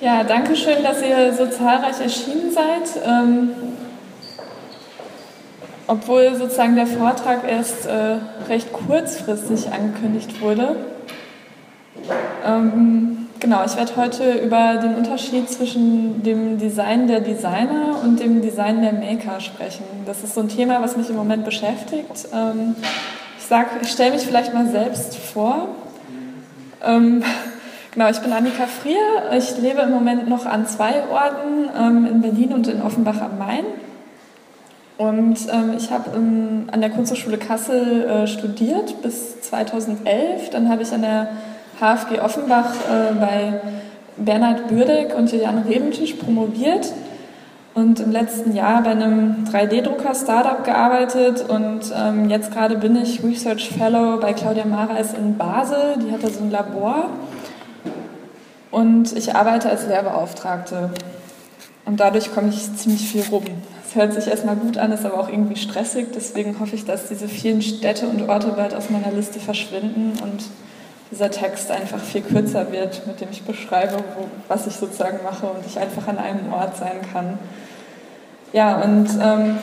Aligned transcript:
Ja, 0.00 0.24
danke 0.24 0.56
schön, 0.56 0.82
dass 0.82 1.02
ihr 1.02 1.34
so 1.34 1.46
zahlreich 1.46 2.00
erschienen 2.00 2.50
seid. 2.50 3.02
Ähm, 3.06 3.50
obwohl 5.86 6.34
sozusagen 6.36 6.74
der 6.74 6.86
Vortrag 6.86 7.40
erst 7.46 7.86
äh, 7.86 8.16
recht 8.48 8.72
kurzfristig 8.72 9.70
angekündigt 9.70 10.40
wurde. 10.40 10.76
Ähm, 12.46 13.28
genau, 13.40 13.62
ich 13.66 13.76
werde 13.76 13.96
heute 13.96 14.38
über 14.38 14.76
den 14.76 14.94
Unterschied 14.94 15.50
zwischen 15.50 16.22
dem 16.22 16.56
Design 16.56 17.06
der 17.06 17.20
Designer 17.20 18.00
und 18.02 18.20
dem 18.20 18.40
Design 18.40 18.80
der 18.80 18.94
Maker 18.94 19.38
sprechen. 19.40 19.84
Das 20.06 20.22
ist 20.24 20.34
so 20.34 20.40
ein 20.40 20.48
Thema, 20.48 20.80
was 20.80 20.96
mich 20.96 21.10
im 21.10 21.16
Moment 21.16 21.44
beschäftigt. 21.44 22.26
Ähm, 22.32 22.74
ich 23.38 23.56
ich 23.82 23.92
stelle 23.92 24.12
mich 24.12 24.22
vielleicht 24.22 24.54
mal 24.54 24.66
selbst 24.66 25.16
vor. 25.16 25.68
Ähm, 26.82 27.22
genau, 27.92 28.08
ich 28.10 28.18
bin 28.20 28.32
Annika 28.32 28.66
Frier. 28.66 29.32
Ich 29.36 29.56
lebe 29.58 29.80
im 29.82 29.90
Moment 29.90 30.28
noch 30.28 30.46
an 30.46 30.66
zwei 30.66 31.02
Orten, 31.10 31.68
ähm, 31.78 32.06
in 32.06 32.20
Berlin 32.20 32.52
und 32.52 32.66
in 32.68 32.82
Offenbach 32.82 33.20
am 33.20 33.38
Main. 33.38 33.64
Und 34.98 35.38
ähm, 35.50 35.74
ich 35.78 35.90
habe 35.90 36.10
an 36.12 36.80
der 36.80 36.90
Kunsthochschule 36.90 37.38
Kassel 37.38 38.04
äh, 38.04 38.26
studiert 38.26 39.00
bis 39.00 39.40
2011. 39.40 40.50
Dann 40.50 40.68
habe 40.68 40.82
ich 40.82 40.92
an 40.92 41.00
der 41.00 41.28
HFG 41.80 42.20
Offenbach 42.20 42.74
äh, 42.74 43.14
bei 43.18 43.60
Bernhard 44.18 44.68
Bürdeck 44.68 45.16
und 45.16 45.32
Juliane 45.32 45.64
Rebentisch 45.66 46.12
promoviert 46.14 46.92
und 47.74 48.00
im 48.00 48.10
letzten 48.10 48.54
Jahr 48.54 48.82
bei 48.82 48.90
einem 48.90 49.44
3D-Drucker-Startup 49.50 50.64
gearbeitet 50.64 51.48
und 51.48 51.80
ähm, 51.96 52.28
jetzt 52.28 52.52
gerade 52.52 52.76
bin 52.76 52.96
ich 52.96 53.24
Research 53.24 53.70
Fellow 53.70 54.18
bei 54.20 54.34
Claudia 54.34 54.66
Mareis 54.66 55.14
in 55.14 55.38
Basel. 55.38 55.94
Die 56.04 56.12
hat 56.12 56.22
da 56.22 56.28
so 56.28 56.42
ein 56.42 56.50
Labor 56.50 57.08
und 58.70 59.16
ich 59.16 59.34
arbeite 59.34 59.68
als 59.68 59.86
Lehrbeauftragte 59.86 60.90
und 61.84 62.00
dadurch 62.00 62.32
komme 62.34 62.50
ich 62.50 62.76
ziemlich 62.76 63.08
viel 63.08 63.24
rum. 63.30 63.44
Es 63.86 63.96
hört 63.96 64.12
sich 64.12 64.28
erstmal 64.28 64.54
gut 64.54 64.78
an, 64.78 64.92
ist 64.92 65.04
aber 65.04 65.18
auch 65.18 65.28
irgendwie 65.28 65.56
stressig. 65.56 66.08
Deswegen 66.14 66.60
hoffe 66.60 66.76
ich, 66.76 66.84
dass 66.84 67.08
diese 67.08 67.26
vielen 67.26 67.60
Städte 67.60 68.06
und 68.06 68.28
Orte 68.28 68.48
bald 68.48 68.72
aus 68.72 68.88
meiner 68.90 69.10
Liste 69.10 69.40
verschwinden 69.40 70.12
und 70.22 70.44
dieser 71.10 71.30
Text 71.32 71.72
einfach 71.72 71.98
viel 71.98 72.20
kürzer 72.20 72.70
wird, 72.70 73.04
mit 73.08 73.20
dem 73.20 73.30
ich 73.32 73.42
beschreibe, 73.42 73.96
wo, 74.16 74.28
was 74.46 74.68
ich 74.68 74.76
sozusagen 74.76 75.18
mache 75.24 75.46
und 75.46 75.66
ich 75.66 75.76
einfach 75.76 76.06
an 76.06 76.18
einem 76.18 76.52
Ort 76.52 76.76
sein 76.76 77.00
kann. 77.12 77.38
Ja, 78.52 78.80
und 78.80 79.08
ähm, 79.20 79.58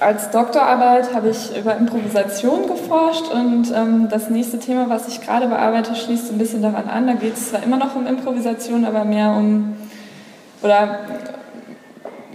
als 0.00 0.30
Doktorarbeit 0.30 1.14
habe 1.14 1.30
ich 1.30 1.56
über 1.56 1.76
Improvisation 1.76 2.66
geforscht 2.66 3.32
und 3.32 3.72
ähm, 3.74 4.08
das 4.10 4.28
nächste 4.28 4.58
Thema, 4.58 4.88
was 4.88 5.08
ich 5.08 5.20
gerade 5.20 5.46
bearbeite, 5.46 5.94
schließt 5.94 6.32
ein 6.32 6.38
bisschen 6.38 6.62
daran 6.62 6.88
an. 6.88 7.06
Da 7.06 7.14
geht 7.14 7.34
es 7.34 7.50
zwar 7.50 7.62
immer 7.62 7.76
noch 7.76 7.96
um 7.96 8.06
Improvisation, 8.06 8.84
aber 8.84 9.04
mehr 9.04 9.30
um, 9.30 9.76
oder 10.62 11.00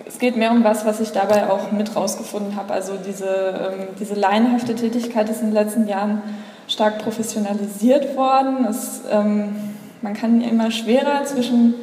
es 0.07 0.17
geht 0.17 0.37
mehr 0.37 0.51
um 0.51 0.63
was, 0.63 0.85
was 0.85 0.99
ich 0.99 1.11
dabei 1.11 1.49
auch 1.49 1.71
mit 1.71 1.95
rausgefunden 1.95 2.55
habe. 2.55 2.73
Also 2.73 2.93
diese, 3.05 3.25
ähm, 3.27 3.87
diese 3.99 4.15
laienhafte 4.15 4.75
Tätigkeit 4.75 5.29
ist 5.29 5.41
in 5.41 5.47
den 5.47 5.53
letzten 5.53 5.87
Jahren 5.87 6.21
stark 6.67 6.99
professionalisiert 6.99 8.15
worden. 8.15 8.65
Es, 8.69 9.01
ähm, 9.11 9.55
man 10.01 10.13
kann 10.13 10.41
immer 10.41 10.71
schwerer 10.71 11.23
zwischen 11.25 11.75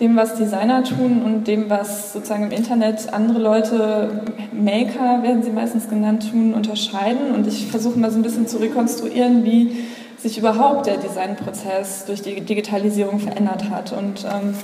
dem, 0.00 0.16
was 0.16 0.34
Designer 0.34 0.82
tun 0.82 1.22
und 1.22 1.46
dem, 1.46 1.70
was 1.70 2.12
sozusagen 2.12 2.44
im 2.44 2.50
Internet 2.50 3.12
andere 3.12 3.38
Leute, 3.38 4.22
Maker 4.52 5.22
werden 5.22 5.42
sie 5.42 5.50
meistens 5.50 5.88
genannt, 5.88 6.30
tun, 6.30 6.54
unterscheiden. 6.54 7.32
Und 7.34 7.46
ich 7.46 7.66
versuche 7.66 7.98
mal 7.98 8.10
so 8.10 8.18
ein 8.18 8.22
bisschen 8.22 8.48
zu 8.48 8.58
rekonstruieren, 8.58 9.44
wie 9.44 9.84
sich 10.18 10.38
überhaupt 10.38 10.86
der 10.86 10.96
Designprozess 10.96 12.06
durch 12.06 12.22
die 12.22 12.40
Digitalisierung 12.40 13.20
verändert 13.20 13.70
hat. 13.70 13.92
Und 13.92 14.24
ähm, 14.24 14.54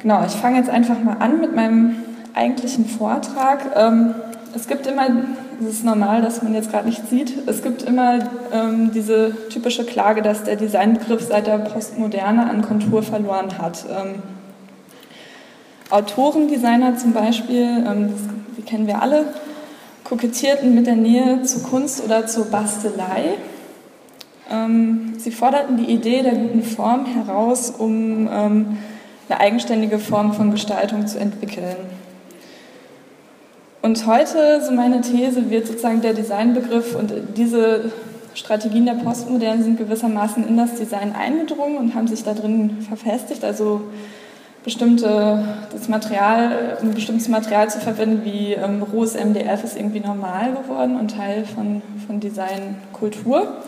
genau, 0.00 0.24
ich 0.24 0.32
fange 0.32 0.58
jetzt 0.58 0.70
einfach 0.70 1.02
mal 1.02 1.16
an 1.18 1.40
mit 1.40 1.54
meinem 1.56 1.96
eigentlichen 2.34 2.86
Vortrag. 2.86 3.60
Ähm, 3.74 4.14
es 4.54 4.68
gibt 4.68 4.86
immer 4.86 5.08
es 5.60 5.66
ist 5.66 5.84
normal, 5.84 6.22
dass 6.22 6.42
man 6.42 6.54
jetzt 6.54 6.70
gerade 6.70 6.88
nicht 6.88 7.08
sieht. 7.08 7.46
Es 7.46 7.62
gibt 7.62 7.82
immer 7.82 8.18
ähm, 8.52 8.90
diese 8.94 9.36
typische 9.50 9.84
Klage, 9.84 10.22
dass 10.22 10.44
der 10.44 10.56
Designbegriff 10.56 11.22
seit 11.22 11.46
der 11.46 11.58
Postmoderne 11.58 12.48
an 12.48 12.62
Kontur 12.62 13.02
verloren 13.02 13.58
hat. 13.58 13.84
Ähm, 13.90 14.22
Autorendesigner 15.90 16.96
zum 16.96 17.12
Beispiel, 17.12 17.62
ähm, 17.62 18.10
das, 18.10 18.20
die 18.56 18.62
kennen 18.62 18.86
wir 18.86 19.02
alle, 19.02 19.26
kokettierten 20.04 20.74
mit 20.74 20.86
der 20.86 20.96
Nähe 20.96 21.42
zur 21.42 21.62
Kunst 21.62 22.02
oder 22.04 22.26
zur 22.26 22.46
Bastelei. 22.46 23.34
Ähm, 24.50 25.14
sie 25.18 25.30
forderten 25.30 25.76
die 25.76 25.92
Idee 25.92 26.22
der 26.22 26.34
guten 26.34 26.62
Form 26.62 27.06
heraus, 27.06 27.70
um 27.76 28.28
ähm, 28.32 28.78
eine 29.28 29.40
eigenständige 29.40 29.98
Form 29.98 30.32
von 30.32 30.50
Gestaltung 30.50 31.06
zu 31.06 31.18
entwickeln. 31.18 31.76
Und 33.82 34.06
heute, 34.06 34.60
so 34.62 34.72
meine 34.72 35.00
These, 35.00 35.50
wird 35.50 35.66
sozusagen 35.66 36.02
der 36.02 36.12
Designbegriff 36.12 36.94
und 36.94 37.12
diese 37.36 37.90
Strategien 38.34 38.84
der 38.84 38.94
Postmoderne 38.94 39.62
sind 39.62 39.78
gewissermaßen 39.78 40.46
in 40.46 40.56
das 40.56 40.74
Design 40.74 41.14
eingedrungen 41.14 41.78
und 41.78 41.94
haben 41.94 42.06
sich 42.06 42.22
da 42.22 42.34
drin 42.34 42.84
verfestigt. 42.86 43.42
Also 43.42 43.80
bestimmte, 44.64 45.42
das 45.72 45.88
Material, 45.88 46.78
ein 46.82 46.92
bestimmtes 46.92 47.28
Material 47.28 47.70
zu 47.70 47.80
verwenden 47.80 48.24
wie 48.24 48.52
ähm, 48.52 48.82
rohes 48.82 49.14
MDF 49.14 49.64
ist 49.64 49.76
irgendwie 49.76 50.00
normal 50.00 50.52
geworden 50.52 51.00
und 51.00 51.16
Teil 51.16 51.44
von, 51.46 51.80
von 52.06 52.20
Designkultur. 52.20 53.62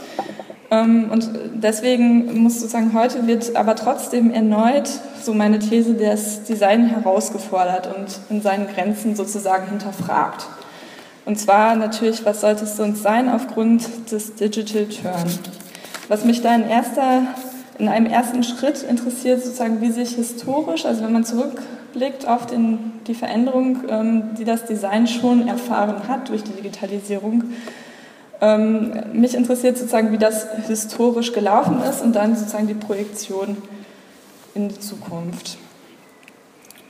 Ähm, 0.73 1.11
und 1.11 1.29
deswegen 1.55 2.43
muss 2.43 2.61
sozusagen 2.61 2.95
heute 2.95 3.27
wird 3.27 3.55
aber 3.55 3.77
trotzdem 3.77 4.31
erneut, 4.31 4.89
so 5.23 5.35
meine 5.35 5.59
These, 5.59 5.95
das 5.95 6.45
Design 6.45 6.87
herausgefordert 6.87 7.95
und 7.95 8.07
in 8.31 8.41
seinen 8.41 8.67
Grenzen 8.67 9.15
sozusagen 9.15 9.69
hinterfragt. 9.69 10.47
Und 11.27 11.39
zwar 11.39 11.77
natürlich, 11.77 12.25
was 12.25 12.41
sollte 12.41 12.65
es 12.65 12.77
sonst 12.77 13.03
sein 13.03 13.29
aufgrund 13.29 14.11
des 14.11 14.35
Digital 14.35 14.87
Turn. 14.87 15.39
Was 16.09 16.25
mich 16.25 16.41
da 16.41 16.55
in, 16.55 16.67
erster, 16.67 17.23
in 17.79 17.89
einem 17.89 18.07
ersten 18.07 18.43
Schritt 18.43 18.83
interessiert, 18.83 19.43
sozusagen, 19.43 19.81
wie 19.83 19.93
sich 19.93 20.15
historisch, 20.15 20.87
also 20.87 21.05
wenn 21.05 21.13
man 21.13 21.25
zurückblickt 21.25 22.27
auf 22.27 22.47
den, 22.47 22.93
die 23.07 23.15
Veränderung, 23.15 23.85
ähm, 23.89 24.23
die 24.39 24.45
das 24.45 24.65
Design 24.65 25.07
schon 25.07 25.47
erfahren 25.47 26.09
hat 26.09 26.31
durch 26.31 26.43
die 26.43 26.53
Digitalisierung, 26.53 27.45
ähm, 28.43 28.93
mich 29.13 29.35
interessiert 29.35 29.79
sozusagen, 29.79 30.11
wie 30.11 30.19
das 30.19 30.47
historisch 30.67 31.33
gelaufen 31.33 31.81
ist 31.89 32.03
und 32.03 32.13
dann 32.13 32.37
sozusagen 32.37 32.67
die 32.67 32.75
Projektion 32.75 33.57
in 34.55 34.69
die 34.69 34.81
Zukunft. 34.81 35.57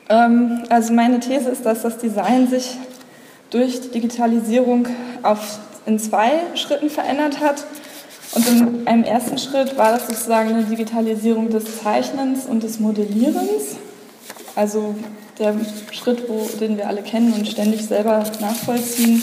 Ähm, 0.09 0.65
also 0.71 0.95
meine 0.95 1.21
These 1.21 1.51
ist, 1.51 1.67
dass 1.67 1.83
das 1.83 1.99
Design 1.99 2.49
sich 2.49 2.79
durch 3.51 3.83
die 3.83 3.91
Digitalisierung 3.91 4.89
auf, 5.23 5.59
in 5.85 5.99
zwei 5.99 6.31
Schritten 6.55 6.89
verändert 6.89 7.41
hat. 7.41 7.67
Und 8.35 8.49
in 8.49 8.87
einem 8.87 9.05
ersten 9.05 9.37
Schritt 9.37 9.77
war 9.77 9.93
das 9.93 10.07
sozusagen 10.07 10.55
eine 10.55 10.65
Digitalisierung 10.65 11.51
des 11.51 11.83
Zeichnens 11.83 12.47
und 12.47 12.63
des 12.63 12.81
Modellierens. 12.81 13.77
Also 14.57 14.95
der 15.39 15.55
Schritt, 15.91 16.31
wo, 16.31 16.49
den 16.59 16.79
wir 16.79 16.89
alle 16.89 17.03
kennen 17.03 17.35
und 17.35 17.47
ständig 17.47 17.85
selber 17.85 18.25
nachvollziehen, 18.41 19.23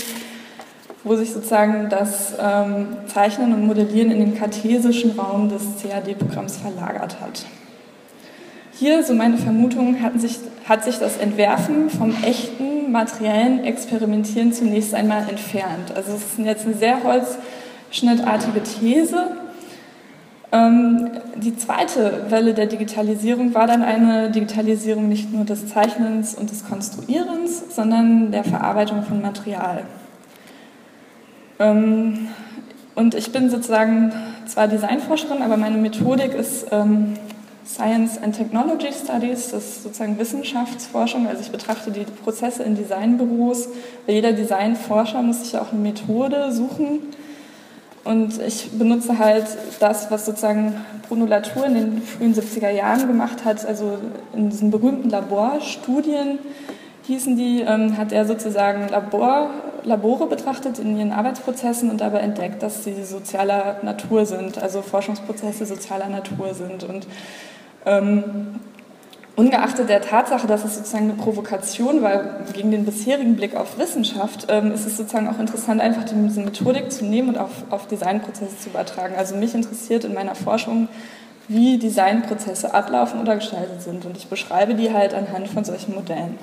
wo 1.04 1.16
sich 1.16 1.32
sozusagen 1.32 1.90
das 1.90 2.34
ähm, 2.42 2.88
Zeichnen 3.08 3.54
und 3.54 3.66
Modellieren 3.66 4.12
in 4.12 4.20
den 4.20 4.38
kartesischen 4.38 5.12
Raum 5.18 5.50
des 5.50 5.64
CAD-Programms 5.82 6.58
verlagert 6.58 7.22
hat. 7.22 7.46
Hier, 8.74 9.04
so 9.04 9.14
meine 9.14 9.38
Vermutung, 9.38 10.02
hat 10.02 10.20
sich, 10.20 10.40
hat 10.68 10.84
sich 10.84 11.00
das 11.00 11.18
Entwerfen 11.18 11.90
vom 11.90 12.16
echten 12.24 12.92
materiellen 12.92 13.64
Experimentieren 13.64 14.54
zunächst 14.54 14.94
einmal 14.94 15.28
entfernt. 15.30 15.92
Also 15.96 16.14
es 16.14 16.24
ist 16.24 16.40
jetzt 16.40 16.66
eine 16.66 16.76
sehr 16.76 16.98
holzschnittartige 17.04 18.64
These. 18.64 19.32
Ähm, 20.52 21.10
die 21.36 21.56
zweite 21.56 22.26
Welle 22.30 22.54
der 22.54 22.66
Digitalisierung 22.66 23.54
war 23.54 23.68
dann 23.68 23.84
eine 23.84 24.32
Digitalisierung 24.32 25.08
nicht 25.08 25.32
nur 25.32 25.46
des 25.46 25.68
Zeichnens 25.68 26.34
und 26.34 26.50
des 26.50 26.68
Konstruierens, 26.68 27.76
sondern 27.76 28.32
der 28.32 28.44
Verarbeitung 28.44 29.04
von 29.04 29.22
Material. 29.22 29.84
Ähm, 31.60 32.30
und 32.96 33.16
ich 33.16 33.32
bin 33.32 33.50
sozusagen 33.50 34.12
zwar 34.46 34.68
Designforscherin, 34.68 35.42
aber 35.42 35.58
meine 35.58 35.78
Methodik 35.78 36.34
ist 36.34 36.68
ähm, 36.72 37.16
Science 37.66 38.18
and 38.22 38.36
Technology 38.36 38.92
Studies, 38.92 39.52
das 39.52 39.64
ist 39.66 39.84
sozusagen 39.84 40.18
Wissenschaftsforschung. 40.18 41.28
Also 41.28 41.42
ich 41.42 41.52
betrachte 41.52 41.92
die 41.92 42.04
Prozesse 42.24 42.64
in 42.64 42.76
Designbüros. 42.76 43.70
Jeder 44.08 44.34
Designforscher 44.34 45.22
muss 45.22 45.44
sich 45.44 45.52
ja 45.54 45.62
auch 45.62 45.72
eine 45.72 45.82
Methode 45.82 46.52
suchen. 46.52 47.00
Und 48.04 48.42
ich 48.42 48.72
benutze 48.72 49.20
halt 49.20 49.46
das, 49.80 50.10
was 50.10 50.26
sozusagen 50.26 50.74
Bruno 51.08 51.26
Latour 51.26 51.68
in 51.68 51.74
den 51.76 52.02
frühen 52.02 52.34
70er 52.34 52.72
Jahren 52.72 53.08
gemacht 53.08 53.46
hat, 53.46 53.66
also 53.66 54.00
in 54.34 54.50
diesen 54.50 54.72
berühmten 54.72 55.10
Laborstudien 55.10 56.40
hießen 57.04 57.36
die, 57.38 57.62
ähm, 57.62 57.98
hat 57.98 58.12
er 58.12 58.26
sozusagen 58.26 58.88
Labor, 58.90 59.52
Labore 59.90 60.28
betrachtet 60.28 60.80
in 60.80 60.98
ihren 60.98 61.12
Arbeitsprozessen 61.12 61.90
und 61.92 62.00
dabei 62.00 62.20
entdeckt, 62.20 62.64
dass 62.64 62.84
sie 62.86 63.04
sozialer 63.04 63.78
Natur 63.84 64.26
sind, 64.26 64.58
also 64.58 64.82
Forschungsprozesse 64.82 65.66
sozialer 65.66 66.08
Natur 66.08 66.54
sind. 66.54 66.84
Und 66.84 67.06
Ähm, 67.86 68.60
ungeachtet 69.38 69.88
der 69.88 70.02
Tatsache, 70.02 70.48
dass 70.48 70.66
es 70.66 70.76
sozusagen 70.76 71.06
eine 71.06 71.14
Provokation 71.14 72.02
war 72.02 72.42
gegen 72.54 72.72
den 72.72 72.84
bisherigen 72.84 73.38
Blick 73.38 73.56
auf 73.56 73.78
Wissenschaft, 73.78 74.48
ähm, 74.50 74.74
ist 74.74 74.86
es 74.86 74.98
sozusagen 74.98 75.30
auch 75.30 75.40
interessant, 75.40 75.80
einfach 75.80 76.04
diese 76.04 76.42
Methodik 76.42 76.92
zu 76.92 77.06
nehmen 77.06 77.30
und 77.30 77.38
auf, 77.38 77.52
auf 77.70 77.88
Designprozesse 77.88 78.60
zu 78.60 78.70
übertragen. 78.70 79.16
Also 79.18 79.38
mich 79.38 79.56
interessiert 79.56 80.04
in 80.04 80.14
meiner 80.14 80.36
Forschung, 80.36 80.90
wie 81.48 81.78
Designprozesse 81.78 82.74
ablaufen 82.74 83.22
oder 83.22 83.36
gestaltet 83.36 83.82
sind. 83.82 84.06
Und 84.06 84.18
ich 84.18 84.28
beschreibe 84.28 84.76
die 84.76 84.94
halt 84.94 85.14
anhand 85.14 85.48
von 85.48 85.64
solchen 85.64 85.96
Modellen. 85.96 86.38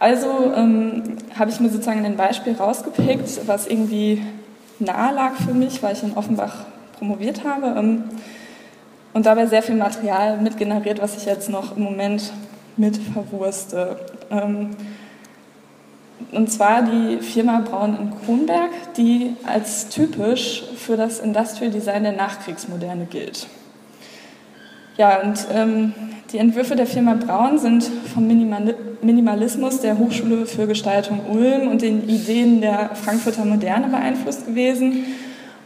Also 0.00 0.52
ähm, 0.54 1.16
habe 1.36 1.50
ich 1.50 1.58
mir 1.60 1.70
sozusagen 1.70 2.04
ein 2.04 2.16
Beispiel 2.16 2.54
rausgepickt, 2.54 3.46
was 3.46 3.66
irgendwie 3.66 4.22
nahe 4.78 5.14
lag 5.14 5.34
für 5.34 5.54
mich, 5.54 5.82
weil 5.82 5.94
ich 5.94 6.02
in 6.02 6.16
Offenbach 6.16 6.66
promoviert 6.98 7.44
habe 7.44 7.78
ähm, 7.78 8.04
und 9.12 9.26
dabei 9.26 9.46
sehr 9.46 9.62
viel 9.62 9.74
Material 9.74 10.38
mitgeneriert, 10.38 11.02
was 11.02 11.16
ich 11.16 11.26
jetzt 11.26 11.50
noch 11.50 11.76
im 11.76 11.82
Moment 11.82 12.32
mit 12.76 12.96
verwurste. 12.96 13.98
Ähm, 14.30 14.70
und 16.32 16.50
zwar 16.52 16.82
die 16.82 17.18
Firma 17.18 17.60
Braun 17.60 17.96
in 18.00 18.12
Kronberg, 18.24 18.70
die 18.96 19.34
als 19.44 19.88
typisch 19.88 20.64
für 20.76 20.96
das 20.96 21.20
Industrial 21.20 21.72
Design 21.72 22.02
der 22.02 22.12
Nachkriegsmoderne 22.12 23.06
gilt. 23.06 23.46
Ja, 24.98 25.20
und 25.20 25.46
ähm, 25.54 25.92
die 26.32 26.38
Entwürfe 26.38 26.74
der 26.74 26.86
Firma 26.86 27.14
Braun 27.14 27.56
sind 27.58 27.84
vom 27.84 28.26
Minimalismus 28.26 29.80
der 29.80 29.96
Hochschule 29.96 30.44
für 30.44 30.66
Gestaltung 30.66 31.20
Ulm 31.30 31.68
und 31.68 31.82
den 31.82 32.08
Ideen 32.08 32.60
der 32.60 32.90
Frankfurter 32.94 33.44
Moderne 33.44 33.86
beeinflusst 33.86 34.46
gewesen. 34.46 35.04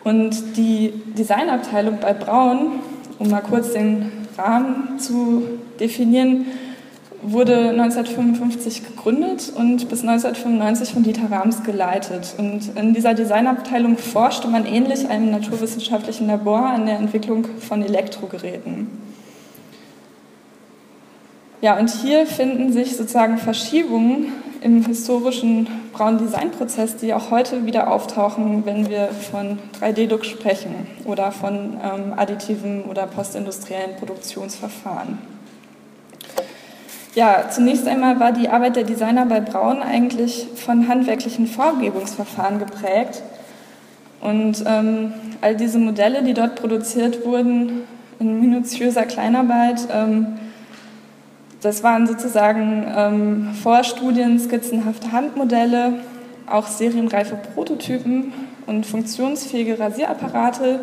Und 0.04 0.58
die 0.58 0.92
Designabteilung 1.16 1.98
bei 1.98 2.12
Braun, 2.12 2.80
um 3.18 3.30
mal 3.30 3.40
kurz 3.40 3.72
den 3.72 4.12
Rahmen 4.36 4.98
zu 4.98 5.44
definieren, 5.80 6.44
wurde 7.22 7.70
1955 7.70 8.84
gegründet 8.84 9.50
und 9.56 9.88
bis 9.88 10.02
1995 10.02 10.92
von 10.92 11.04
Dieter 11.04 11.30
Rams 11.30 11.62
geleitet. 11.62 12.34
Und 12.36 12.76
in 12.76 12.92
dieser 12.92 13.14
Designabteilung 13.14 13.96
forschte 13.96 14.48
man 14.48 14.66
ähnlich 14.66 15.08
einem 15.08 15.30
naturwissenschaftlichen 15.30 16.26
Labor 16.26 16.66
an 16.66 16.84
der 16.84 16.98
Entwicklung 16.98 17.46
von 17.60 17.82
Elektrogeräten. 17.82 19.11
Ja, 21.62 21.78
und 21.78 21.90
hier 21.90 22.26
finden 22.26 22.72
sich 22.72 22.96
sozusagen 22.96 23.38
Verschiebungen 23.38 24.32
im 24.62 24.84
historischen 24.84 25.68
braunen 25.92 26.18
Designprozess, 26.18 26.96
die 26.96 27.14
auch 27.14 27.30
heute 27.30 27.66
wieder 27.66 27.88
auftauchen, 27.88 28.66
wenn 28.66 28.90
wir 28.90 29.10
von 29.30 29.60
3D-Druck 29.80 30.24
sprechen 30.24 30.74
oder 31.04 31.30
von 31.30 31.74
ähm, 31.80 32.14
additiven 32.16 32.82
oder 32.82 33.06
postindustriellen 33.06 33.94
Produktionsverfahren. 33.96 35.18
Ja, 37.14 37.44
zunächst 37.48 37.86
einmal 37.86 38.18
war 38.18 38.32
die 38.32 38.48
Arbeit 38.48 38.74
der 38.74 38.84
Designer 38.84 39.24
bei 39.26 39.38
Braun 39.38 39.82
eigentlich 39.82 40.48
von 40.56 40.88
handwerklichen 40.88 41.46
Vorgebungsverfahren 41.46 42.58
geprägt. 42.58 43.22
Und 44.20 44.64
ähm, 44.66 45.12
all 45.40 45.54
diese 45.54 45.78
Modelle, 45.78 46.24
die 46.24 46.34
dort 46.34 46.56
produziert 46.56 47.24
wurden, 47.24 47.82
in 48.18 48.40
minutiöser 48.40 49.04
Kleinarbeit, 49.04 49.86
ähm, 49.92 50.38
das 51.62 51.84
waren 51.84 52.08
sozusagen 52.08 52.92
ähm, 52.94 53.54
Vorstudien, 53.62 54.38
skizzenhafte 54.38 55.12
Handmodelle, 55.12 56.00
auch 56.50 56.66
serienreife 56.66 57.36
Prototypen 57.54 58.32
und 58.66 58.84
funktionsfähige 58.84 59.78
Rasierapparate. 59.78 60.80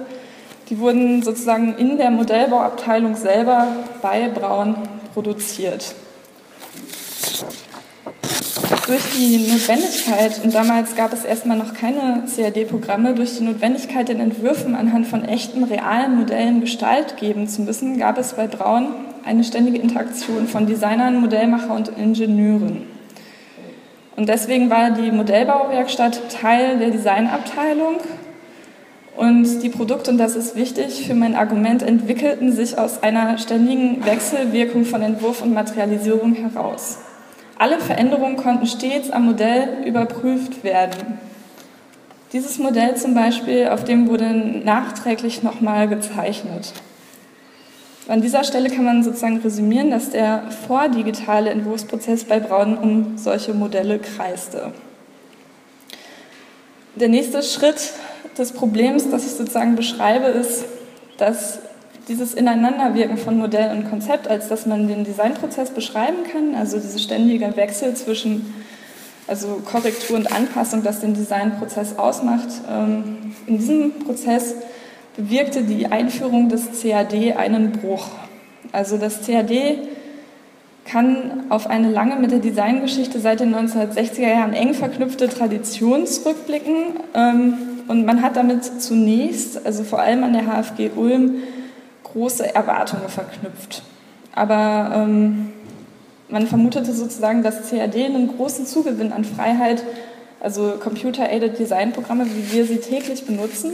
Die 0.69 0.79
wurden 0.79 1.21
sozusagen 1.21 1.75
in 1.75 1.97
der 1.97 2.11
Modellbauabteilung 2.11 3.15
selber 3.15 3.67
bei 4.01 4.29
Braun 4.29 4.75
produziert. 5.13 5.95
Durch 8.87 9.03
die 9.15 9.51
Notwendigkeit, 9.51 10.41
und 10.43 10.53
damals 10.55 10.95
gab 10.95 11.11
es 11.11 11.25
erstmal 11.25 11.57
noch 11.57 11.73
keine 11.73 12.23
CAD-Programme, 12.33 13.13
durch 13.13 13.37
die 13.37 13.43
Notwendigkeit, 13.43 14.07
den 14.07 14.19
Entwürfen 14.19 14.75
anhand 14.75 15.05
von 15.05 15.25
echten, 15.25 15.63
realen 15.63 16.15
Modellen 16.15 16.61
Gestalt 16.61 17.17
geben 17.17 17.47
zu 17.47 17.61
müssen, 17.63 17.99
gab 17.99 18.17
es 18.17 18.33
bei 18.33 18.47
Braun 18.47 18.87
eine 19.29 19.43
ständige 19.43 19.77
Interaktion 19.77 20.47
von 20.47 20.65
Designern, 20.65 21.21
Modellmacher 21.21 21.75
und 21.75 21.89
Ingenieuren. 21.89 22.87
Und 24.15 24.27
deswegen 24.27 24.71
war 24.71 24.89
die 24.89 25.11
Modellbauwerkstatt 25.11 26.31
Teil 26.41 26.79
der 26.79 26.89
Designabteilung 26.89 27.97
und 29.15 29.61
die 29.61 29.69
Produkte, 29.69 30.09
und 30.09 30.17
das 30.17 30.35
ist 30.35 30.55
wichtig 30.55 31.05
für 31.05 31.13
mein 31.13 31.35
Argument, 31.35 31.83
entwickelten 31.83 32.51
sich 32.51 32.79
aus 32.79 33.03
einer 33.03 33.37
ständigen 33.37 34.03
Wechselwirkung 34.03 34.83
von 34.83 35.03
Entwurf 35.03 35.43
und 35.43 35.53
Materialisierung 35.53 36.33
heraus. 36.33 36.97
Alle 37.59 37.77
Veränderungen 37.79 38.35
konnten 38.35 38.65
stets 38.65 39.11
am 39.11 39.25
Modell 39.25 39.83
überprüft 39.85 40.63
werden. 40.63 41.19
Dieses 42.33 42.57
Modell 42.57 42.95
zum 42.95 43.13
Beispiel, 43.13 43.67
auf 43.67 43.83
dem 43.83 44.07
wurde 44.07 44.33
nachträglich 44.33 45.43
nochmal 45.43 45.87
gezeichnet. 45.87 46.73
An 48.09 48.23
dieser 48.23 48.43
Stelle 48.43 48.71
kann 48.71 48.85
man 48.85 49.03
sozusagen 49.03 49.37
resümieren, 49.37 49.91
dass 49.91 50.09
der 50.09 50.49
vordigitale 50.67 51.51
Entwurfsprozess 51.51 52.23
bei 52.23 52.39
Braun 52.39 52.75
um 52.75 53.17
solche 53.19 53.53
Modelle 53.53 53.99
kreiste. 53.99 54.71
Der 56.95 57.07
nächste 57.07 57.43
Schritt 57.43 57.93
des 58.35 58.51
Problems, 58.51 59.11
das 59.11 59.27
ich 59.27 59.33
sozusagen 59.33 59.75
beschreibe, 59.75 60.25
ist, 60.25 60.65
dass 61.17 61.59
dieses 62.07 62.33
Ineinanderwirken 62.33 63.17
von 63.17 63.37
Modell 63.37 63.77
und 63.77 63.87
Konzept, 63.91 64.27
als 64.27 64.47
dass 64.47 64.65
man 64.65 64.87
den 64.87 65.03
Designprozess 65.03 65.69
beschreiben 65.69 66.23
kann, 66.31 66.55
also 66.55 66.79
dieser 66.79 66.97
ständige 66.97 67.55
Wechsel 67.55 67.93
zwischen 67.93 68.55
also 69.27 69.61
Korrektur 69.63 70.17
und 70.17 70.31
Anpassung, 70.31 70.81
das 70.81 71.01
den 71.01 71.13
Designprozess 71.13 71.99
ausmacht, 71.99 72.49
ähm, 72.67 73.35
in 73.45 73.59
diesem 73.59 73.99
Prozess 73.99 74.55
bewirkte 75.19 75.63
die 75.63 75.87
Einführung 75.87 76.47
des 76.47 76.81
CAD 76.81 77.35
einen 77.35 77.73
Bruch. 77.73 78.07
Also 78.71 78.97
das 78.97 79.25
CAD 79.25 79.79
kann 80.85 81.43
auf 81.49 81.67
eine 81.67 81.91
lange 81.91 82.15
mit 82.15 82.31
der 82.31 82.39
Designgeschichte 82.39 83.19
seit 83.19 83.41
den 83.41 83.53
1960er 83.53 84.21
Jahren 84.21 84.53
eng 84.53 84.73
verknüpfte 84.73 85.27
Tradition 85.27 86.07
zurückblicken. 86.07 87.01
Ähm, 87.13 87.53
und 87.89 88.05
man 88.05 88.21
hat 88.21 88.37
damit 88.37 88.63
zunächst, 88.81 89.65
also 89.65 89.83
vor 89.83 89.99
allem 89.99 90.23
an 90.23 90.31
der 90.31 90.43
HFG 90.43 90.91
Ulm, 90.95 91.43
große 92.03 92.55
Erwartungen 92.55 93.09
verknüpft. 93.09 93.83
Aber 94.33 94.91
ähm, 94.95 95.49
man 96.29 96.47
vermutete 96.47 96.93
sozusagen, 96.93 97.43
dass 97.43 97.69
CAD 97.69 97.95
einen 98.05 98.37
großen 98.37 98.65
Zugewinn 98.65 99.11
an 99.11 99.25
Freiheit, 99.25 99.83
also 100.39 100.75
Computer-Aided 100.79 101.59
Design-Programme, 101.59 102.25
wie 102.25 102.53
wir 102.53 102.65
sie 102.65 102.77
täglich 102.77 103.25
benutzen, 103.25 103.73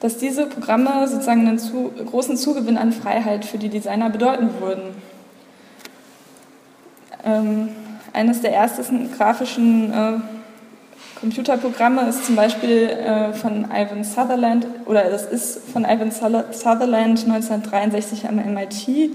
dass 0.00 0.16
diese 0.16 0.46
Programme 0.46 1.06
sozusagen 1.06 1.46
einen 1.46 1.58
zu, 1.58 1.92
großen 2.06 2.36
Zugewinn 2.36 2.78
an 2.78 2.92
Freiheit 2.92 3.44
für 3.44 3.58
die 3.58 3.68
Designer 3.68 4.10
bedeuten 4.10 4.48
würden. 4.60 4.94
Ähm, 7.24 7.68
eines 8.12 8.40
der 8.40 8.54
ersten 8.54 9.12
grafischen 9.12 9.92
äh, 9.92 10.12
Computerprogramme 11.20 12.08
ist 12.08 12.24
zum 12.24 12.34
Beispiel 12.34 12.88
äh, 12.88 13.34
von 13.34 13.66
Ivan 13.70 14.04
Sutherland, 14.04 14.66
oder 14.86 15.04
das 15.04 15.26
ist 15.26 15.68
von 15.70 15.84
Ivan 15.84 16.10
Sutherland 16.10 17.24
1963 17.28 18.26
am 18.26 18.36
MIT 18.36 19.10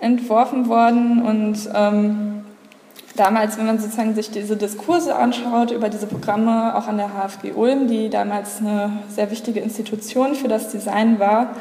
entworfen 0.00 0.68
worden 0.68 1.22
und 1.22 1.70
ähm, 1.72 2.35
damals, 3.16 3.58
wenn 3.58 3.66
man 3.66 3.78
sozusagen 3.78 4.14
sich 4.14 4.30
diese 4.30 4.56
Diskurse 4.56 5.16
anschaut 5.16 5.70
über 5.70 5.88
diese 5.88 6.06
Programme, 6.06 6.76
auch 6.76 6.86
an 6.86 6.98
der 6.98 7.08
HFG 7.08 7.52
Ulm, 7.52 7.88
die 7.88 8.10
damals 8.10 8.60
eine 8.60 8.92
sehr 9.08 9.30
wichtige 9.30 9.60
Institution 9.60 10.34
für 10.34 10.48
das 10.48 10.70
Design 10.70 11.18
war, 11.18 11.56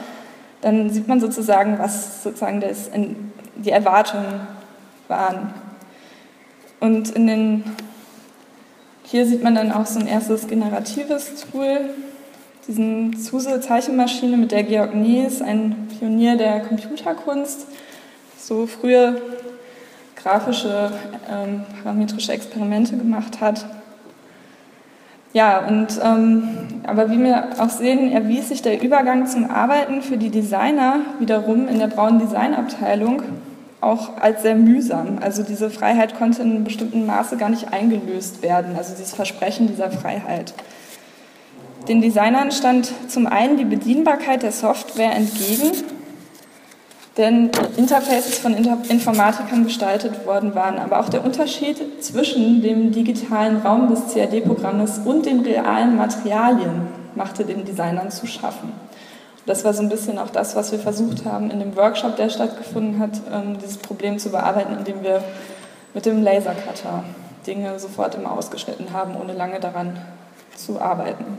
dann 0.62 0.90
sieht 0.90 1.08
man 1.08 1.20
sozusagen, 1.20 1.80
was 1.80 2.24
sozusagen 2.24 2.62
das 2.62 2.88
in, 2.88 3.32
die 3.56 3.72
Erwartungen 3.72 4.42
waren. 5.08 5.54
Und 6.80 7.12
in 7.12 7.28
den, 7.28 7.64
hier 9.04 9.26
sieht 9.26 9.44
man 9.44 9.56
dann 9.56 9.72
auch 9.72 9.86
so 9.86 10.00
ein 10.00 10.08
erstes 10.08 10.48
generatives 10.48 11.46
Tool, 11.52 11.90
diesen 12.68 13.16
SUSE-Zeichenmaschine, 13.16 14.38
mit 14.38 14.52
der 14.52 14.64
Georg 14.64 14.96
Nies, 14.96 15.42
ein 15.42 15.88
Pionier 15.88 16.36
der 16.36 16.62
Computerkunst, 16.62 17.68
so 18.38 18.66
früher 18.66 19.22
grafische 20.25 20.91
ähm, 21.32 21.62
parametrische 21.84 22.32
Experimente 22.34 22.98
gemacht 22.98 23.41
hat. 23.41 23.63
Ja, 25.34 25.67
und, 25.67 26.00
ähm, 26.03 26.48
aber 26.88 27.12
wie 27.12 27.20
wir 27.20 27.50
auch 27.60 27.70
sehen, 27.70 28.12
erwies 28.12 28.50
sich 28.50 28.63
der 28.63 28.82
Übergang 28.82 29.27
zum 29.27 29.51
Arbeiten 29.51 30.01
für 30.01 30.17
die 30.17 30.32
Designer 30.32 31.01
wiederum 31.20 31.67
in 31.67 31.77
der 31.77 31.88
braunen 31.88 32.20
Designabteilung 32.20 33.22
auch 33.82 34.17
als 34.20 34.41
sehr 34.41 34.55
mühsam. 34.55 35.20
Also 35.22 35.44
diese 35.44 35.70
Freiheit 35.70 36.17
konnte 36.17 36.41
in 36.41 36.51
einem 36.51 36.63
bestimmten 36.63 37.05
Maße 37.05 37.38
gar 37.38 37.50
nicht 37.50 37.72
eingelöst 37.72 38.41
werden, 38.41 38.75
also 38.75 38.96
dieses 38.96 39.13
Versprechen 39.13 39.67
dieser 39.67 39.91
Freiheit. 39.91 40.55
Den 41.88 42.01
Designern 42.01 42.51
stand 42.51 42.91
zum 43.10 43.27
einen 43.27 43.58
die 43.58 43.65
Bedienbarkeit 43.65 44.41
der 44.41 44.51
Software 44.51 45.13
entgegen 45.15 45.72
denn 47.18 47.50
Interfaces 47.78 48.40
von 48.40 48.54
Informatikern 48.54 49.64
gestaltet 49.64 50.26
worden 50.26 50.54
waren. 50.54 50.80
Aber 50.80 51.00
auch 51.00 51.10
der 51.10 51.24
Unterschied 51.24 52.04
zwischen 52.04 52.62
dem 52.62 52.92
digitalen 52.92 53.58
Raum 53.58 53.90
des 53.90 54.14
CAD-Programmes 54.14 55.00
und 55.06 55.26
den 55.26 55.40
realen 55.40 55.96
Materialien 55.96 56.88
machte 57.16 57.46
den 57.46 57.64
Designern 57.64 58.12
zu 58.12 58.28
schaffen. 58.28 58.74
Das 59.46 59.64
war 59.64 59.74
so 59.74 59.84
ein 59.84 59.90
bisschen 59.90 60.18
auch 60.18 60.32
das, 60.32 60.56
was 60.56 60.72
wir 60.72 60.80
versucht 60.80 61.24
haben, 61.24 61.52
in 61.52 61.60
dem 61.60 61.76
Workshop, 61.76 62.16
der 62.18 62.30
stattgefunden 62.30 63.00
hat, 63.00 63.12
ähm, 63.32 63.58
dieses 63.60 63.78
Problem 63.78 64.18
zu 64.18 64.30
bearbeiten, 64.30 64.76
indem 64.78 65.04
wir 65.04 65.24
mit 65.94 66.06
dem 66.06 66.24
Lasercutter 66.24 67.04
Dinge 67.46 67.80
sofort 67.80 68.16
immer 68.16 68.32
ausgeschnitten 68.32 68.92
haben, 68.92 69.16
ohne 69.16 69.34
lange 69.34 69.60
daran 69.60 69.98
zu 70.56 70.82
arbeiten. 70.82 71.38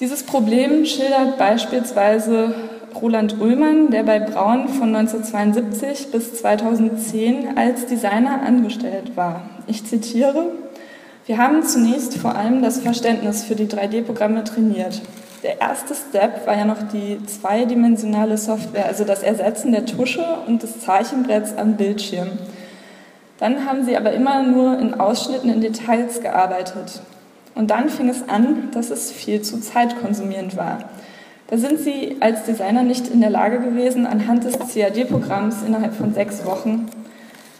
Dieses 0.00 0.24
Problem 0.24 0.84
schildert 0.84 1.38
beispielsweise 1.38 2.54
Roland 2.94 3.40
Ullmann, 3.40 3.90
der 3.90 4.02
bei 4.02 4.18
Braun 4.18 4.68
von 4.68 4.94
1972 4.94 6.10
bis 6.10 6.34
2010 6.34 7.56
als 7.56 7.86
Designer 7.86 8.42
angestellt 8.42 9.16
war. 9.16 9.42
Ich 9.66 9.84
zitiere, 9.84 10.52
wir 11.26 11.38
haben 11.38 11.62
zunächst 11.62 12.16
vor 12.16 12.34
allem 12.34 12.62
das 12.62 12.80
Verständnis 12.80 13.44
für 13.44 13.54
die 13.54 13.66
3D-Programme 13.66 14.44
trainiert. 14.44 15.02
Der 15.42 15.60
erste 15.60 15.94
Step 15.94 16.46
war 16.46 16.56
ja 16.56 16.64
noch 16.64 16.82
die 16.92 17.24
zweidimensionale 17.24 18.36
Software, 18.36 18.86
also 18.86 19.04
das 19.04 19.22
Ersetzen 19.22 19.72
der 19.72 19.86
Tusche 19.86 20.24
und 20.46 20.62
des 20.62 20.80
Zeichenbretts 20.80 21.56
am 21.56 21.76
Bildschirm. 21.76 22.28
Dann 23.38 23.64
haben 23.64 23.84
sie 23.84 23.96
aber 23.96 24.12
immer 24.12 24.42
nur 24.42 24.78
in 24.78 25.00
Ausschnitten 25.00 25.48
in 25.48 25.60
Details 25.62 26.20
gearbeitet. 26.20 27.00
Und 27.54 27.70
dann 27.70 27.88
fing 27.88 28.08
es 28.08 28.28
an, 28.28 28.70
dass 28.72 28.90
es 28.90 29.10
viel 29.10 29.40
zu 29.40 29.60
zeitkonsumierend 29.60 30.56
war. 30.56 30.90
Da 31.50 31.58
sind 31.58 31.80
sie 31.80 32.16
als 32.20 32.44
Designer 32.44 32.84
nicht 32.84 33.08
in 33.08 33.20
der 33.20 33.30
Lage 33.30 33.58
gewesen, 33.58 34.06
anhand 34.06 34.44
des 34.44 34.56
CAD-Programms 34.56 35.64
innerhalb 35.66 35.94
von 35.94 36.14
sechs 36.14 36.44
Wochen 36.44 36.88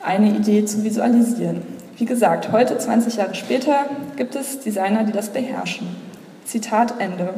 eine 0.04 0.30
Idee 0.30 0.64
zu 0.64 0.84
visualisieren. 0.84 1.62
Wie 1.96 2.04
gesagt, 2.04 2.52
heute, 2.52 2.78
20 2.78 3.16
Jahre 3.16 3.34
später, 3.34 3.86
gibt 4.16 4.36
es 4.36 4.60
Designer, 4.60 5.02
die 5.02 5.12
das 5.12 5.30
beherrschen. 5.30 5.88
Zitat 6.44 6.94
Ende. 7.00 7.34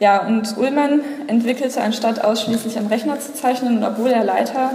Ja, 0.00 0.26
und 0.26 0.56
Ullmann 0.58 1.00
entwickelte, 1.28 1.80
anstatt 1.80 2.24
ausschließlich 2.24 2.76
am 2.76 2.88
Rechner 2.88 3.20
zu 3.20 3.32
zeichnen, 3.32 3.78
und 3.78 3.84
obwohl 3.84 4.10
er 4.10 4.24
Leiter 4.24 4.72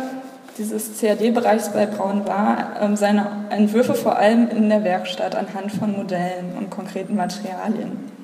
dieses 0.58 1.02
CAD-Bereichs 1.02 1.74
bei 1.74 1.86
Braun 1.86 2.26
war, 2.26 2.78
ähm, 2.82 2.96
seine 2.96 3.28
Entwürfe 3.50 3.94
vor 3.94 4.18
allem 4.18 4.48
in 4.50 4.70
der 4.70 4.86
Werkstatt 4.86 5.36
anhand 5.36 5.74
von 5.74 5.92
Modellen 5.92 6.54
und 6.58 6.70
konkreten 6.70 7.16
Materialien. 7.16 8.15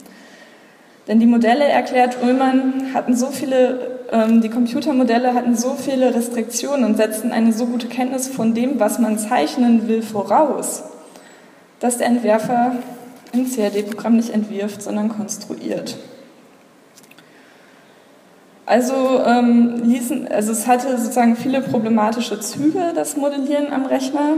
Denn 1.11 1.19
die 1.19 1.27
Modelle, 1.27 1.65
erklärt 1.65 2.23
Ullmann, 2.23 2.93
hatten 2.93 3.17
so 3.17 3.31
viele, 3.31 3.99
ähm, 4.13 4.39
die 4.39 4.47
Computermodelle 4.47 5.33
hatten 5.33 5.57
so 5.57 5.71
viele 5.73 6.15
Restriktionen 6.15 6.85
und 6.85 6.95
setzten 6.95 7.33
eine 7.33 7.51
so 7.51 7.65
gute 7.65 7.87
Kenntnis 7.87 8.29
von 8.29 8.53
dem, 8.53 8.79
was 8.79 8.97
man 8.97 9.19
zeichnen 9.19 9.89
will, 9.89 10.03
voraus, 10.03 10.83
dass 11.81 11.97
der 11.97 12.07
Entwerfer 12.07 12.77
im 13.33 13.45
CAD-Programm 13.45 14.15
nicht 14.15 14.29
entwirft, 14.29 14.81
sondern 14.81 15.09
konstruiert. 15.09 15.97
Also, 18.65 19.21
ähm, 19.25 19.81
ließen, 19.83 20.29
also 20.29 20.53
es 20.53 20.65
hatte 20.65 20.97
sozusagen 20.97 21.35
viele 21.35 21.59
problematische 21.59 22.39
Züge, 22.39 22.93
das 22.95 23.17
Modellieren 23.17 23.73
am 23.73 23.85
Rechner. 23.85 24.37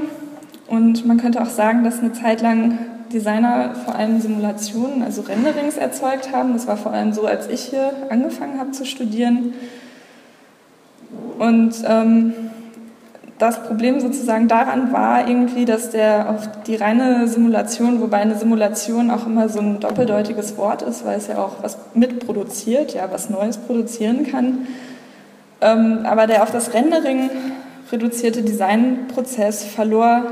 Und 0.65 1.05
man 1.05 1.17
könnte 1.17 1.39
auch 1.39 1.51
sagen, 1.51 1.83
dass 1.83 1.99
eine 1.99 2.13
Zeit 2.13 2.41
lang 2.41 2.79
Designer 3.13 3.75
vor 3.85 3.95
allem 3.95 4.19
Simulationen, 4.19 5.03
also 5.03 5.21
Renderings 5.21 5.77
erzeugt 5.77 6.31
haben. 6.33 6.53
Das 6.53 6.67
war 6.67 6.77
vor 6.77 6.91
allem 6.91 7.13
so, 7.13 7.25
als 7.25 7.47
ich 7.47 7.61
hier 7.61 7.91
angefangen 8.09 8.59
habe 8.59 8.71
zu 8.71 8.85
studieren. 8.85 9.53
Und 11.37 11.75
ähm, 11.87 12.33
das 13.37 13.63
Problem 13.63 13.99
sozusagen 13.99 14.47
daran 14.47 14.93
war 14.93 15.27
irgendwie, 15.27 15.65
dass 15.65 15.89
der 15.89 16.29
auf 16.29 16.49
die 16.65 16.75
reine 16.75 17.27
Simulation, 17.27 18.01
wobei 18.01 18.17
eine 18.17 18.35
Simulation 18.35 19.11
auch 19.11 19.25
immer 19.25 19.49
so 19.49 19.59
ein 19.59 19.79
doppeldeutiges 19.79 20.57
Wort 20.57 20.81
ist, 20.81 21.05
weil 21.05 21.17
es 21.17 21.27
ja 21.27 21.37
auch 21.37 21.61
was 21.61 21.77
mitproduziert, 21.93 22.93
ja, 22.93 23.11
was 23.11 23.29
Neues 23.29 23.57
produzieren 23.57 24.25
kann, 24.25 24.67
ähm, 25.61 26.05
aber 26.05 26.27
der 26.27 26.43
auf 26.43 26.51
das 26.51 26.73
Rendering 26.73 27.29
reduzierte 27.91 28.43
Designprozess 28.43 29.63
verlor 29.65 30.23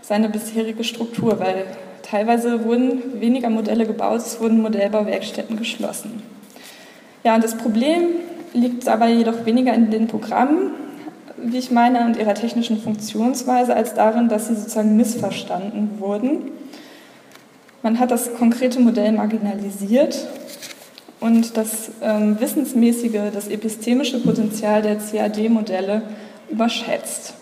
seine 0.00 0.28
bisherige 0.28 0.84
Struktur, 0.84 1.38
weil 1.38 1.64
teilweise 2.10 2.64
wurden 2.64 3.20
weniger 3.20 3.50
Modelle 3.50 3.86
gebaut, 3.86 4.18
es 4.18 4.40
wurden 4.40 4.62
Modellbauwerkstätten 4.62 5.56
geschlossen. 5.56 6.22
Ja, 7.24 7.34
und 7.34 7.44
das 7.44 7.56
Problem 7.56 8.08
liegt 8.54 8.86
dabei 8.86 9.10
jedoch 9.12 9.44
weniger 9.44 9.74
in 9.74 9.90
den 9.90 10.06
Programmen, 10.06 10.72
wie 11.36 11.58
ich 11.58 11.70
meine, 11.70 12.04
und 12.06 12.16
ihrer 12.16 12.34
technischen 12.34 12.80
Funktionsweise, 12.80 13.74
als 13.74 13.94
darin, 13.94 14.28
dass 14.28 14.48
sie 14.48 14.54
sozusagen 14.54 14.96
missverstanden 14.96 15.98
wurden. 15.98 16.50
Man 17.82 17.98
hat 18.00 18.10
das 18.10 18.34
konkrete 18.34 18.80
Modell 18.80 19.12
marginalisiert 19.12 20.26
und 21.20 21.56
das 21.56 21.90
ähm, 22.02 22.40
wissensmäßige, 22.40 23.32
das 23.32 23.48
epistemische 23.48 24.20
Potenzial 24.20 24.82
der 24.82 24.96
CAD-Modelle 24.96 26.02
überschätzt. 26.50 27.34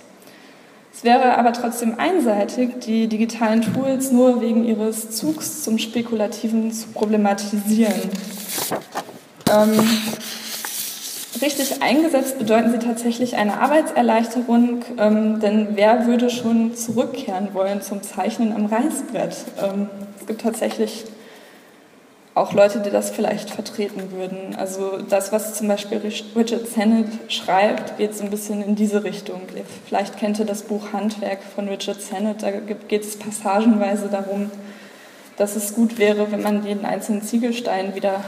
Es 0.97 1.05
wäre 1.05 1.37
aber 1.37 1.53
trotzdem 1.53 1.99
einseitig, 1.99 2.81
die 2.81 3.07
digitalen 3.07 3.61
Tools 3.61 4.13
nur 4.13 4.41
wegen 4.41 4.65
ihres 4.65 5.11
Zugs 5.11 5.63
zum 5.63 5.79
Spekulativen 5.79 6.73
zu 6.73 6.89
problematisieren. 6.89 8.11
Ähm, 9.53 9.79
Richtig 11.43 11.83
eingesetzt 11.83 12.39
bedeuten 12.39 12.71
sie 12.71 12.79
tatsächlich 12.79 13.37
eine 13.37 13.61
Arbeitserleichterung, 13.61 14.85
ähm, 14.97 15.41
denn 15.41 15.69
wer 15.75 16.07
würde 16.07 16.31
schon 16.31 16.75
zurückkehren 16.75 17.53
wollen 17.53 17.83
zum 17.83 18.03
Zeichnen 18.03 18.53
am 18.53 18.67
Reißbrett? 18.67 19.37
Ähm, 19.63 19.91
es 20.19 20.27
gibt 20.27 20.41
tatsächlich 20.41 21.05
auch 22.37 22.53
Leute, 22.53 22.81
die 22.81 22.91
das 22.91 23.09
vielleicht 23.09 23.49
vertreten 23.49 24.13
würden. 24.13 24.55
Also 24.59 24.99
das, 24.99 25.33
was 25.33 25.55
zum 25.55 25.69
Beispiel 25.69 26.03
Richard 26.37 26.69
Sennett 26.69 27.09
schreibt, 27.29 27.97
geht 27.97 28.15
so 28.15 28.25
ein 28.25 28.31
bisschen 28.31 28.63
in 28.63 28.77
diese 28.77 29.05
Richtung. 29.05 29.41
Vielleicht 29.87 30.19
kennt 30.19 30.39
ihr 30.39 30.45
das 30.45 30.63
Buch 30.63 30.93
Handwerk 30.93 31.39
von 31.43 31.67
Richard 31.67 32.03
Sennett, 32.03 32.43
da 32.43 32.51
geht 32.51 33.05
es 33.05 33.19
passagenweise 33.19 34.09
darum, 34.09 34.51
dass 35.39 35.57
es 35.57 35.75
gut 35.75 35.99
wäre, 35.99 36.31
wenn 36.31 36.43
man 36.43 36.67
jeden 36.67 36.85
einzelnen 36.85 37.23
Ziegelstein 37.23 37.95
wieder 37.95 38.23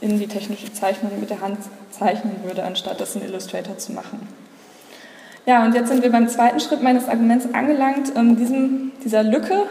in 0.00 0.18
die 0.18 0.28
technische 0.28 0.72
Zeichnung 0.72 1.20
mit 1.20 1.28
der 1.28 1.42
Hand 1.42 1.58
zeichnen 1.90 2.36
würde, 2.44 2.64
anstatt 2.64 3.02
das 3.02 3.16
in 3.16 3.22
Illustrator 3.22 3.76
zu 3.76 3.92
machen. 3.92 4.26
Ja, 5.44 5.62
und 5.62 5.74
jetzt 5.74 5.88
sind 5.88 6.02
wir 6.02 6.10
beim 6.10 6.28
zweiten 6.28 6.58
Schritt 6.58 6.82
meines 6.82 7.06
Arguments 7.06 7.46
angelangt, 7.52 8.12
ähm, 8.16 8.34
diesem, 8.34 8.92
dieser 9.04 9.22
Lücke 9.22 9.64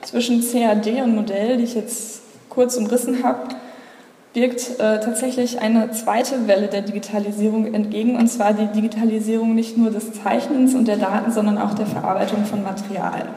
zwischen 0.00 0.40
CAD 0.40 1.02
und 1.02 1.14
Modell, 1.14 1.58
die 1.58 1.64
ich 1.64 1.74
jetzt 1.74 2.22
kurz 2.56 2.76
umrissen 2.76 3.22
habe, 3.22 3.50
birgt 4.34 4.80
äh, 4.80 4.98
tatsächlich 5.00 5.60
eine 5.60 5.92
zweite 5.92 6.48
Welle 6.48 6.66
der 6.66 6.82
Digitalisierung 6.82 7.72
entgegen, 7.72 8.16
und 8.16 8.26
zwar 8.26 8.52
die 8.52 8.66
Digitalisierung 8.66 9.54
nicht 9.54 9.78
nur 9.78 9.90
des 9.90 10.12
Zeichnens 10.12 10.74
und 10.74 10.88
der 10.88 10.96
Daten, 10.96 11.30
sondern 11.30 11.58
auch 11.58 11.74
der 11.74 11.86
Verarbeitung 11.86 12.44
von 12.44 12.62
Material. 12.62 13.28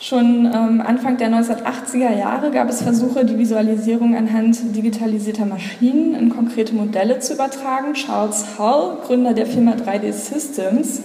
Schon 0.00 0.46
ähm, 0.46 0.80
Anfang 0.80 1.16
der 1.16 1.28
1980er 1.28 2.16
Jahre 2.16 2.50
gab 2.50 2.70
es 2.70 2.82
Versuche, 2.82 3.24
die 3.24 3.38
Visualisierung 3.38 4.16
anhand 4.16 4.74
digitalisierter 4.74 5.44
Maschinen 5.44 6.14
in 6.14 6.30
konkrete 6.30 6.74
Modelle 6.74 7.18
zu 7.18 7.34
übertragen. 7.34 7.94
Charles 7.94 8.58
Hull, 8.58 8.98
Gründer 9.04 9.34
der 9.34 9.46
Firma 9.46 9.72
3D 9.72 10.12
Systems, 10.12 11.02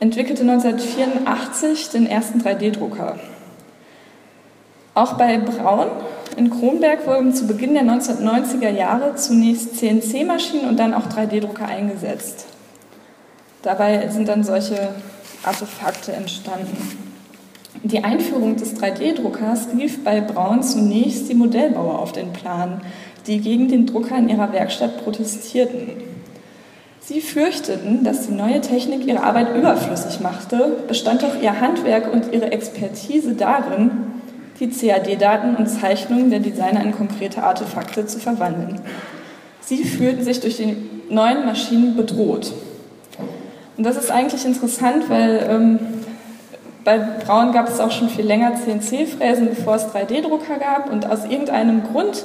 entwickelte 0.00 0.42
1984 0.42 1.90
den 1.90 2.06
ersten 2.06 2.40
3D-Drucker. 2.40 3.16
Auch 5.00 5.14
bei 5.14 5.38
Braun 5.38 5.86
in 6.36 6.50
Kronberg 6.50 7.06
wurden 7.06 7.32
zu 7.32 7.46
Beginn 7.46 7.72
der 7.72 7.84
1990er 7.84 8.68
Jahre 8.68 9.14
zunächst 9.14 9.78
CNC-Maschinen 9.78 10.68
und 10.68 10.78
dann 10.78 10.92
auch 10.92 11.06
3D-Drucker 11.06 11.64
eingesetzt. 11.64 12.44
Dabei 13.62 14.08
sind 14.08 14.28
dann 14.28 14.44
solche 14.44 14.90
Artefakte 15.42 16.12
entstanden. 16.12 16.76
Die 17.82 18.04
Einführung 18.04 18.56
des 18.56 18.76
3D-Druckers 18.76 19.68
rief 19.74 20.04
bei 20.04 20.20
Braun 20.20 20.62
zunächst 20.62 21.30
die 21.30 21.34
Modellbauer 21.34 21.98
auf 21.98 22.12
den 22.12 22.34
Plan, 22.34 22.82
die 23.26 23.40
gegen 23.40 23.68
den 23.68 23.86
Drucker 23.86 24.18
in 24.18 24.28
ihrer 24.28 24.52
Werkstatt 24.52 25.02
protestierten. 25.02 25.92
Sie 27.00 27.22
fürchteten, 27.22 28.04
dass 28.04 28.26
die 28.26 28.34
neue 28.34 28.60
Technik 28.60 29.06
ihre 29.06 29.22
Arbeit 29.22 29.56
überflüssig 29.56 30.20
machte, 30.20 30.84
bestand 30.86 31.22
doch 31.22 31.40
ihr 31.40 31.58
Handwerk 31.58 32.12
und 32.12 32.34
ihre 32.34 32.52
Expertise 32.52 33.32
darin, 33.32 34.09
die 34.60 34.68
CAD-Daten 34.68 35.56
und 35.56 35.66
Zeichnungen 35.66 36.30
der 36.30 36.40
Designer 36.40 36.82
in 36.82 36.92
konkrete 36.92 37.42
Artefakte 37.42 38.06
zu 38.06 38.18
verwandeln. 38.18 38.80
Sie 39.60 39.84
fühlten 39.84 40.22
sich 40.22 40.40
durch 40.40 40.58
die 40.58 40.76
neuen 41.08 41.46
Maschinen 41.46 41.96
bedroht. 41.96 42.52
Und 43.76 43.84
das 43.84 43.96
ist 43.96 44.10
eigentlich 44.10 44.44
interessant, 44.44 45.08
weil 45.08 45.46
ähm, 45.48 45.78
bei 46.84 46.98
Braun 46.98 47.52
gab 47.52 47.68
es 47.68 47.80
auch 47.80 47.90
schon 47.90 48.08
viel 48.08 48.26
länger 48.26 48.54
CNC-Fräsen, 48.54 49.48
bevor 49.48 49.76
es 49.76 49.86
3D-Drucker 49.86 50.58
gab. 50.58 50.90
Und 50.90 51.08
aus 51.10 51.24
irgendeinem 51.24 51.82
Grund 51.84 52.24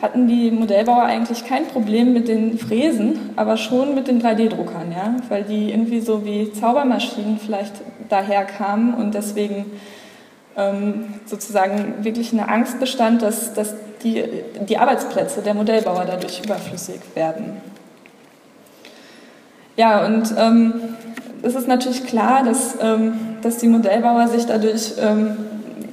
hatten 0.00 0.28
die 0.28 0.50
Modellbauer 0.50 1.02
eigentlich 1.02 1.44
kein 1.44 1.66
Problem 1.66 2.12
mit 2.12 2.28
den 2.28 2.58
Fräsen, 2.58 3.30
aber 3.36 3.56
schon 3.56 3.94
mit 3.94 4.08
den 4.08 4.22
3D-Druckern, 4.22 4.92
ja, 4.92 5.16
weil 5.28 5.42
die 5.42 5.70
irgendwie 5.70 6.00
so 6.00 6.24
wie 6.24 6.52
Zaubermaschinen 6.52 7.38
vielleicht 7.38 7.74
daher 8.08 8.44
kamen 8.44 8.94
und 8.94 9.14
deswegen 9.14 9.66
sozusagen 11.26 12.04
wirklich 12.04 12.32
eine 12.32 12.48
Angst 12.48 12.80
bestand, 12.80 13.22
dass, 13.22 13.54
dass 13.54 13.74
die, 14.02 14.24
die 14.68 14.78
Arbeitsplätze 14.78 15.40
der 15.42 15.54
Modellbauer 15.54 16.04
dadurch 16.04 16.42
überflüssig 16.44 17.00
werden. 17.14 17.60
Ja, 19.76 20.04
und 20.04 20.34
ähm, 20.36 20.74
es 21.42 21.54
ist 21.54 21.68
natürlich 21.68 22.04
klar, 22.04 22.42
dass, 22.42 22.76
ähm, 22.80 23.12
dass 23.42 23.58
die 23.58 23.68
Modellbauer 23.68 24.26
sich 24.26 24.46
dadurch 24.46 24.94
ähm, 25.00 25.36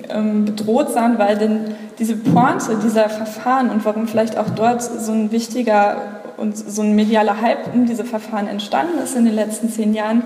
ähm, 0.10 0.46
bedroht 0.46 0.92
sahen, 0.92 1.20
weil 1.20 1.38
denn 1.38 1.76
diese 2.00 2.16
Pointe 2.16 2.78
dieser 2.84 3.10
Verfahren 3.10 3.70
und 3.70 3.86
warum 3.86 4.08
vielleicht 4.08 4.38
auch 4.38 4.50
dort 4.50 4.82
so 4.82 5.12
ein 5.12 5.32
wichtiger 5.32 6.02
und 6.38 6.58
so 6.58 6.82
ein 6.82 6.96
medialer 6.96 7.42
Hype 7.42 7.74
um 7.74 7.86
diese 7.86 8.04
Verfahren 8.04 8.48
entstanden 8.48 9.00
ist 9.04 9.16
in 9.16 9.26
den 9.26 9.36
letzten 9.36 9.70
zehn 9.70 9.94
Jahren, 9.94 10.24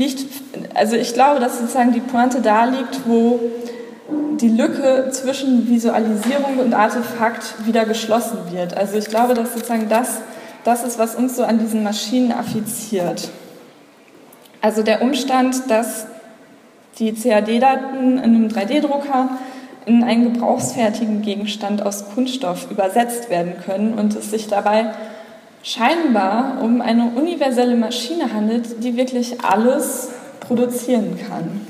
liegt, 0.00 0.26
also 0.74 0.96
ich 0.96 1.12
glaube, 1.12 1.40
dass 1.40 1.58
sozusagen 1.58 1.92
die 1.92 2.00
Pointe 2.00 2.40
da 2.40 2.64
liegt, 2.64 3.06
wo 3.06 3.38
die 4.40 4.48
Lücke 4.48 5.10
zwischen 5.12 5.68
Visualisierung 5.68 6.58
und 6.58 6.72
Artefakt 6.72 7.66
wieder 7.66 7.84
geschlossen 7.84 8.38
wird. 8.50 8.76
Also 8.76 8.96
ich 8.96 9.06
glaube, 9.06 9.34
dass 9.34 9.52
sozusagen 9.52 9.88
das, 9.88 10.22
das 10.64 10.84
ist, 10.84 10.98
was 10.98 11.14
uns 11.14 11.36
so 11.36 11.44
an 11.44 11.58
diesen 11.58 11.82
Maschinen 11.82 12.32
affiziert. 12.32 13.28
Also 14.62 14.82
der 14.82 15.02
Umstand, 15.02 15.70
dass 15.70 16.06
die 16.98 17.12
CAD-Daten 17.12 18.18
in 18.18 18.18
einem 18.18 18.48
3D-Drucker 18.48 19.28
in 19.86 20.02
einen 20.02 20.32
gebrauchsfertigen 20.32 21.22
Gegenstand 21.22 21.82
aus 21.82 22.04
Kunststoff 22.14 22.70
übersetzt 22.70 23.30
werden 23.30 23.54
können 23.64 23.94
und 23.94 24.14
es 24.16 24.30
sich 24.30 24.48
dabei 24.48 24.92
scheinbar 25.62 26.62
um 26.62 26.80
eine 26.80 27.10
universelle 27.16 27.76
Maschine 27.76 28.32
handelt, 28.32 28.82
die 28.82 28.96
wirklich 28.96 29.42
alles 29.42 30.08
produzieren 30.40 31.18
kann. 31.28 31.66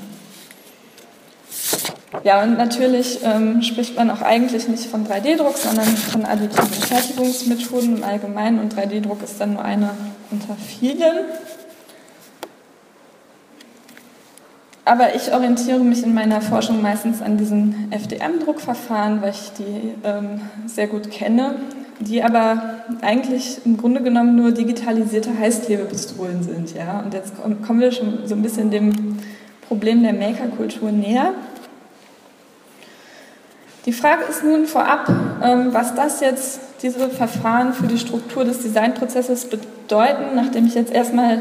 Ja, 2.25 2.43
und 2.43 2.59
natürlich 2.59 3.21
ähm, 3.25 3.63
spricht 3.63 3.97
man 3.97 4.11
auch 4.11 4.21
eigentlich 4.21 4.69
nicht 4.69 4.87
von 4.87 5.07
3D-Druck, 5.07 5.57
sondern 5.57 5.87
von 5.87 6.25
additiven 6.25 6.67
Fertigungsmethoden 6.67 7.99
im 7.99 8.05
Allgemeinen 8.05 8.59
und 8.59 8.75
3D-Druck 8.75 9.23
ist 9.23 9.41
dann 9.41 9.55
nur 9.55 9.65
eine 9.65 9.91
unter 10.31 10.57
vielen. 10.57 11.19
Aber 14.85 15.15
ich 15.15 15.33
orientiere 15.33 15.79
mich 15.79 16.03
in 16.03 16.13
meiner 16.13 16.41
Forschung 16.41 16.83
meistens 16.83 17.23
an 17.23 17.39
diesen 17.39 17.93
FDM-Druckverfahren, 17.93 19.23
weil 19.23 19.31
ich 19.31 19.53
die 19.57 19.95
ähm, 20.05 20.41
sehr 20.67 20.89
gut 20.89 21.11
kenne, 21.11 21.55
die 22.01 22.23
aber 22.23 22.81
eigentlich 23.03 23.61
im 23.65 23.77
Grunde 23.77 24.03
genommen 24.03 24.35
nur 24.35 24.53
digitalisierte 24.53 25.39
Heißklebepistolen 25.39 26.43
sind. 26.43 26.75
Ja? 26.75 27.01
Und 27.01 27.15
jetzt 27.15 27.35
kommen 27.67 27.81
wir 27.81 27.93
schon 27.93 28.27
so 28.27 28.35
ein 28.35 28.43
bisschen 28.43 28.71
dem 28.71 29.19
Problem 29.69 30.03
der 30.03 30.15
Makerkultur 30.15 30.91
näher. 30.91 31.33
Die 33.87 33.93
Frage 33.93 34.25
ist 34.29 34.45
nun 34.45 34.67
vorab, 34.67 35.09
ähm, 35.43 35.69
was 35.73 35.95
das 35.95 36.21
jetzt, 36.21 36.61
diese 36.83 37.11
Verfahren 37.11 37.73
für 37.73 37.87
die 37.87 37.99
Struktur 37.99 38.45
des 38.45 38.63
Designprozesses 38.63 39.47
bedeuten, 39.47 40.35
nachdem 40.35 40.67
ich 40.67 40.75
jetzt 40.75 40.93
erstmal 40.93 41.41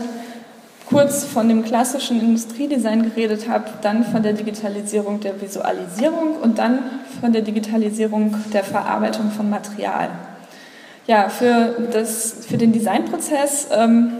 kurz 0.89 1.23
von 1.23 1.47
dem 1.47 1.63
klassischen 1.63 2.19
Industriedesign 2.19 3.03
geredet 3.03 3.47
habe, 3.47 3.65
dann 3.81 4.03
von 4.03 4.23
der 4.23 4.33
Digitalisierung 4.33 5.19
der 5.19 5.39
Visualisierung 5.41 6.37
und 6.41 6.57
dann 6.57 6.79
von 7.21 7.31
der 7.31 7.41
Digitalisierung 7.41 8.35
der 8.51 8.63
Verarbeitung 8.63 9.31
von 9.31 9.49
Material. 9.49 10.09
Ja, 11.09 11.27
für, 11.27 11.87
das, 11.91 12.45
für 12.47 12.57
den 12.57 12.71
Designprozess 12.71 13.69
ähm, 13.75 14.11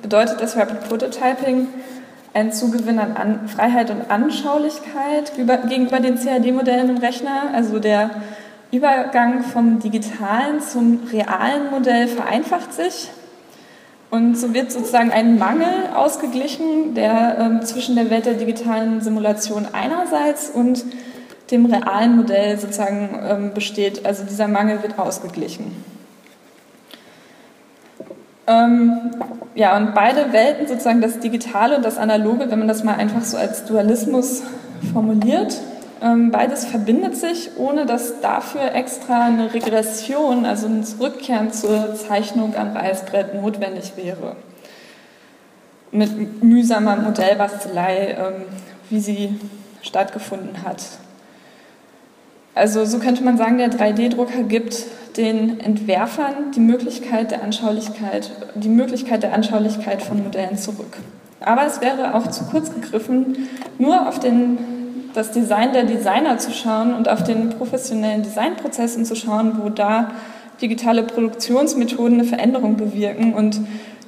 bedeutet 0.00 0.40
das 0.40 0.56
Rapid 0.56 0.88
Prototyping, 0.88 1.66
ein 2.32 2.52
Zugewinn 2.52 2.98
an, 2.98 3.18
an 3.18 3.48
Freiheit 3.50 3.90
und 3.90 4.10
Anschaulichkeit 4.10 5.30
über, 5.36 5.58
gegenüber 5.58 6.00
den 6.00 6.18
CAD-Modellen 6.18 6.88
im 6.88 6.96
Rechner. 6.96 7.50
Also 7.52 7.78
der 7.80 8.22
Übergang 8.72 9.42
vom 9.42 9.78
digitalen 9.80 10.62
zum 10.62 11.00
realen 11.12 11.70
Modell 11.70 12.08
vereinfacht 12.08 12.72
sich. 12.72 13.10
Und 14.08 14.38
so 14.38 14.54
wird 14.54 14.72
sozusagen 14.72 15.10
ein 15.10 15.38
Mangel 15.38 15.68
ausgeglichen, 15.94 16.94
der 16.94 17.36
ähm, 17.40 17.60
zwischen 17.60 17.94
der 17.94 18.08
Welt 18.08 18.24
der 18.24 18.32
digitalen 18.32 19.02
Simulation 19.02 19.66
einerseits 19.70 20.48
und 20.48 20.82
dem 21.50 21.66
realen 21.66 22.16
Modell 22.16 22.58
sozusagen 22.58 23.20
ähm, 23.28 23.52
besteht. 23.52 24.06
Also 24.06 24.24
dieser 24.24 24.48
Mangel 24.48 24.82
wird 24.82 24.98
ausgeglichen. 24.98 25.97
Ähm, 28.48 29.10
ja, 29.54 29.76
und 29.76 29.94
beide 29.94 30.32
Welten, 30.32 30.66
sozusagen 30.66 31.02
das 31.02 31.18
Digitale 31.18 31.76
und 31.76 31.84
das 31.84 31.98
Analoge, 31.98 32.50
wenn 32.50 32.58
man 32.58 32.68
das 32.68 32.82
mal 32.82 32.94
einfach 32.94 33.22
so 33.22 33.36
als 33.36 33.64
Dualismus 33.66 34.42
formuliert, 34.92 35.60
ähm, 36.00 36.30
beides 36.30 36.64
verbindet 36.64 37.16
sich, 37.16 37.50
ohne 37.56 37.84
dass 37.84 38.20
dafür 38.20 38.72
extra 38.74 39.26
eine 39.26 39.52
Regression, 39.52 40.46
also 40.46 40.66
ein 40.66 40.84
Zurückkehren 40.84 41.52
zur 41.52 41.94
Zeichnung 41.94 42.54
am 42.56 42.74
Reißbrett 42.74 43.34
notwendig 43.34 43.92
wäre. 43.96 44.36
Mit 45.90 46.42
mühsamer 46.42 46.96
Modellbastelei, 46.96 48.16
ähm, 48.18 48.44
wie 48.90 49.00
sie 49.00 49.40
stattgefunden 49.82 50.62
hat. 50.62 50.82
Also 52.58 52.84
so 52.84 52.98
könnte 52.98 53.22
man 53.22 53.38
sagen, 53.38 53.58
der 53.58 53.70
3D-Drucker 53.70 54.42
gibt 54.42 54.84
den 55.16 55.60
Entwerfern 55.60 56.50
die 56.56 56.60
Möglichkeit 56.60 57.30
der 57.30 57.42
Anschaulichkeit, 57.44 58.32
die 58.56 58.68
Möglichkeit 58.68 59.22
der 59.22 59.32
Anschaulichkeit 59.32 60.02
von 60.02 60.24
Modellen 60.24 60.58
zurück. 60.58 60.96
Aber 61.40 61.64
es 61.66 61.80
wäre 61.80 62.14
auch 62.14 62.26
zu 62.26 62.44
kurz 62.46 62.74
gegriffen, 62.74 63.48
nur 63.78 64.08
auf 64.08 64.18
den, 64.18 64.58
das 65.14 65.30
Design 65.30 65.72
der 65.72 65.84
Designer 65.84 66.38
zu 66.38 66.50
schauen 66.50 66.94
und 66.94 67.08
auf 67.08 67.22
den 67.22 67.50
professionellen 67.50 68.24
Designprozessen 68.24 69.04
zu 69.04 69.14
schauen, 69.14 69.60
wo 69.62 69.68
da 69.68 70.10
digitale 70.60 71.04
Produktionsmethoden 71.04 72.14
eine 72.14 72.24
Veränderung 72.24 72.76
bewirken 72.76 73.34
und 73.34 73.60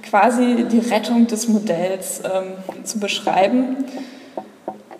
quasi 0.03 0.67
die 0.71 0.81
Rettung 0.81 1.29
des 1.29 1.47
Modells 1.47 2.23
ähm, 2.25 2.85
zu 2.85 2.99
beschreiben. 2.99 3.77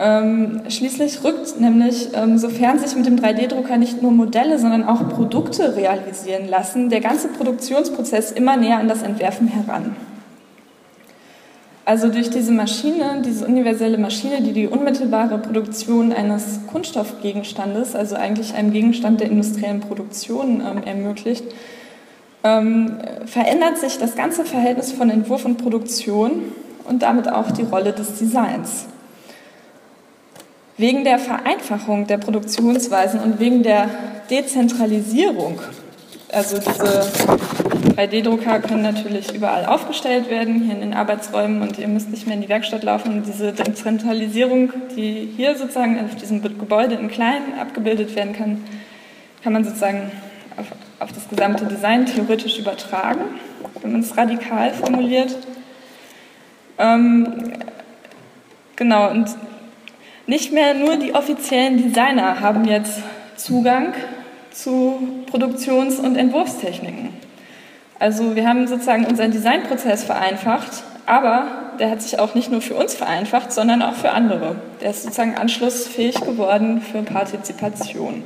Ähm, 0.03 0.63
schließlich 0.71 1.23
rückt 1.25 1.61
nämlich, 1.61 2.09
ähm, 2.15 2.39
sofern 2.39 2.79
sich 2.79 2.97
mit 2.97 3.05
dem 3.05 3.17
3D-Drucker 3.17 3.77
nicht 3.77 4.01
nur 4.01 4.13
Modelle, 4.13 4.59
sondern 4.59 4.85
auch 4.85 5.11
Produkte 5.11 5.77
realisieren 5.77 6.49
lassen, 6.49 6.89
der 6.89 7.01
ganze 7.01 7.29
Produktionsprozess 7.29 8.33
immer 8.33 8.57
näher 8.57 8.79
an 8.79 8.89
das 8.89 9.03
Entwerfen 9.03 9.49
heran. 9.49 9.95
Also 11.85 12.09
durch 12.09 12.31
diese 12.31 12.51
Maschine, 12.51 13.21
diese 13.23 13.47
universelle 13.47 13.99
Maschine, 13.99 14.41
die 14.41 14.55
die 14.55 14.69
unmittelbare 14.69 15.37
Produktion 15.37 16.15
eines 16.15 16.61
Kunststoffgegenstandes, 16.67 17.95
also 17.95 18.15
eigentlich 18.17 18.55
einem 18.55 18.73
Gegenstand 18.73 19.21
der 19.21 19.31
industriellen 19.31 19.81
Produktion 19.81 20.63
ähm, 20.67 20.83
ermöglicht, 20.83 21.45
ähm, 22.43 22.97
verändert 23.27 23.77
sich 23.77 23.99
das 23.99 24.17
ganze 24.17 24.47
Verhältnis 24.47 24.93
von 24.93 25.11
Entwurf 25.11 25.45
und 25.45 25.59
Produktion 25.59 26.53
und 26.85 27.03
damit 27.03 27.31
auch 27.31 27.51
die 27.51 27.65
Rolle 27.65 27.93
des 27.93 28.19
Designs. 28.19 28.87
Wegen 30.81 31.05
der 31.05 31.19
Vereinfachung 31.19 32.07
der 32.07 32.17
Produktionsweisen 32.17 33.21
und 33.21 33.39
wegen 33.39 33.63
der 33.63 33.91
Dezentralisierung, 34.31 35.61
also 36.33 36.57
diese 36.57 37.03
3D-Drucker 37.97 38.61
können 38.61 38.81
natürlich 38.81 39.35
überall 39.35 39.67
aufgestellt 39.67 40.31
werden, 40.31 40.63
hier 40.63 40.73
in 40.73 40.81
den 40.81 40.95
Arbeitsräumen 40.95 41.61
und 41.61 41.79
ihr 41.79 41.87
müsst 41.87 42.09
nicht 42.09 42.27
mehr 42.27 42.37
in 42.37 42.41
die 42.41 42.49
Werkstatt 42.49 42.83
laufen. 42.83 43.23
Diese 43.27 43.53
Dezentralisierung, 43.53 44.73
die 44.97 45.29
hier 45.37 45.55
sozusagen 45.55 46.03
auf 46.03 46.15
diesem 46.15 46.41
Gebäude 46.41 46.95
in 46.95 47.09
klein 47.09 47.43
abgebildet 47.61 48.17
werden 48.17 48.33
kann, 48.33 48.65
kann 49.45 49.53
man 49.53 49.65
sozusagen 49.65 50.11
auf, 50.57 50.65
auf 50.99 51.13
das 51.13 51.29
gesamte 51.29 51.67
Design 51.67 52.07
theoretisch 52.07 52.59
übertragen, 52.59 53.21
wenn 53.83 53.93
man 53.93 54.01
es 54.01 54.17
radikal 54.17 54.73
formuliert. 54.73 55.37
Ähm, 56.79 57.53
genau, 58.77 59.11
und 59.11 59.29
nicht 60.31 60.53
mehr 60.53 60.75
nur 60.75 60.97
die 60.97 61.13
offiziellen 61.13 61.77
Designer 61.77 62.39
haben 62.39 62.65
jetzt 62.65 63.01
Zugang 63.35 63.95
zu 64.53 65.25
Produktions- 65.27 65.99
und 65.99 66.15
Entwurfstechniken. 66.15 67.09
Also 67.99 68.37
wir 68.37 68.47
haben 68.47 68.69
sozusagen 68.69 69.07
unseren 69.07 69.33
Designprozess 69.33 70.05
vereinfacht, 70.05 70.85
aber 71.05 71.73
der 71.81 71.91
hat 71.91 72.01
sich 72.01 72.21
auch 72.21 72.37
nicht 72.37 72.49
nur 72.49 72.61
für 72.61 72.77
uns 72.77 72.95
vereinfacht, 72.95 73.51
sondern 73.51 73.83
auch 73.83 73.95
für 73.95 74.13
andere. 74.13 74.55
Der 74.81 74.91
ist 74.91 75.03
sozusagen 75.03 75.35
anschlussfähig 75.35 76.21
geworden 76.21 76.81
für 76.81 77.03
Partizipation. 77.03 78.23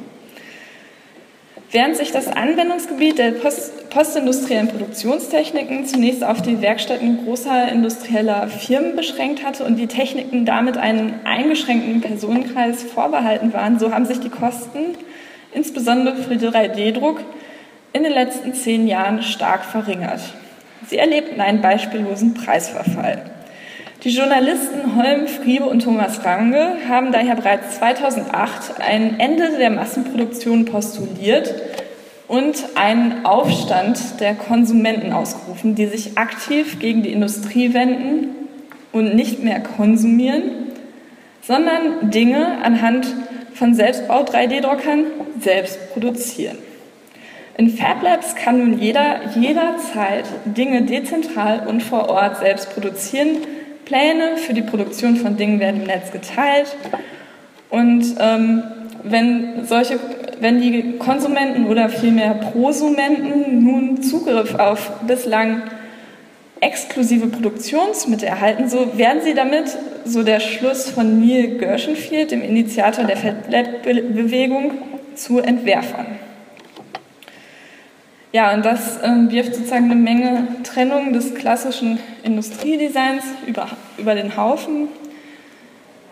Während 1.71 1.97
sich 1.97 2.13
das 2.13 2.29
Anwendungsgebiet 2.29 3.17
der 3.17 3.31
post 3.31 3.84
postindustriellen 3.95 4.67
Produktionstechniken 4.67 5.87
zunächst 5.87 6.25
auf 6.25 6.43
die 6.43 6.61
Werkstätten 6.61 7.25
großer 7.25 7.69
industrieller 7.69 8.49
Firmen 8.49 8.97
beschränkt 8.97 9.45
hatte 9.45 9.65
und 9.65 9.77
die 9.77 9.87
Techniken 9.87 10.45
damit 10.45 10.77
einen 10.77 11.21
eingeschränkten 11.25 12.01
Personenkreis 12.01 12.83
vorbehalten 12.83 13.53
waren, 13.53 13.79
so 13.79 13.93
haben 13.93 14.05
sich 14.05 14.19
die 14.19 14.31
Kosten, 14.31 14.97
insbesondere 15.53 16.17
für 16.17 16.37
den 16.37 16.51
3D-Druck, 16.51 17.21
in 17.93 18.03
den 18.03 18.13
letzten 18.13 18.53
zehn 18.53 18.89
Jahren 18.89 19.23
stark 19.23 19.65
verringert. 19.65 20.21
Sie 20.89 20.99
erlebten 20.99 21.41
einen 21.41 21.63
beispiellosen 21.63 22.35
Preisverfall. 22.35 23.31
Die 24.03 24.11
Journalisten 24.11 24.97
Holm, 24.97 25.29
Friebe 25.29 25.67
und 25.67 25.85
Thomas 25.85 26.25
Range 26.25 26.79
haben 26.89 27.13
daher 27.13 27.37
bereits 27.37 27.77
2008 27.79 28.81
ein 28.81 29.21
Ende 29.21 29.57
der 29.57 29.71
Massenproduktion 29.71 30.65
postuliert 30.65 31.55
und 32.29 32.57
einen 32.75 33.27
Aufstand 33.27 34.21
der 34.21 34.35
Konsumenten 34.35 35.13
ausgerufen, 35.13 35.75
die 35.75 35.87
sich 35.87 36.17
aktiv 36.17 36.79
gegen 36.79 37.03
die 37.03 37.13
Industrie 37.13 37.75
wenden 37.75 38.29
und 38.93 39.15
nicht 39.15 39.43
mehr 39.43 39.61
konsumieren, 39.61 40.43
sondern 41.43 42.11
Dinge 42.11 42.59
anhand 42.63 43.07
von 43.53 43.75
Selbstbau 43.75 44.25
3D-Druckern 44.25 45.05
selbst 45.41 45.93
produzieren. 45.93 46.59
In 47.57 47.71
FabLabs 47.71 48.35
kann 48.35 48.59
nun 48.59 48.79
jeder 48.81 49.21
jederzeit 49.37 50.25
Dinge 50.45 50.83
dezentral 50.83 51.67
und 51.69 51.83
vor 51.83 52.09
Ort 52.09 52.39
selbst 52.39 52.75
produzieren. 52.75 53.39
Pläne 53.85 54.39
für 54.39 54.55
die 54.55 54.63
Produktion 54.63 55.17
von 55.17 55.37
Dingen 55.37 55.61
werden 55.61 55.83
im 55.83 55.87
Netz 55.87 56.11
geteilt. 56.11 56.75
Und 57.71 58.17
ähm, 58.19 58.63
wenn, 59.05 59.67
solche, 59.67 60.01
wenn 60.41 60.61
die 60.61 60.97
Konsumenten 60.99 61.67
oder 61.67 61.89
vielmehr 61.89 62.35
Prosumenten 62.35 63.65
nun 63.65 64.03
Zugriff 64.03 64.55
auf 64.55 64.91
bislang 65.07 65.63
exklusive 66.61 67.27
Produktionsmittel 67.27 68.27
erhalten, 68.27 68.69
so 68.69 68.97
werden 68.97 69.21
sie 69.23 69.35
damit, 69.35 69.77
so 70.05 70.23
der 70.23 70.41
Schluss 70.41 70.91
von 70.91 71.21
Neil 71.21 71.59
Gershenfield, 71.59 72.31
dem 72.31 72.43
Initiator 72.43 73.05
der 73.05 73.17
FedLab-Bewegung, 73.17 74.73
zu 75.15 75.39
Entwerfern. 75.39 76.07
Ja, 78.33 78.53
und 78.53 78.65
das 78.65 78.99
ähm, 79.05 79.31
wirft 79.31 79.55
sozusagen 79.55 79.85
eine 79.85 79.95
Menge 79.95 80.49
Trennung 80.65 81.13
des 81.13 81.37
klassischen 81.37 82.01
Industriedesigns 82.25 83.23
über, 83.47 83.69
über 83.97 84.17
den 84.17 84.37
Haufen. 84.37 84.89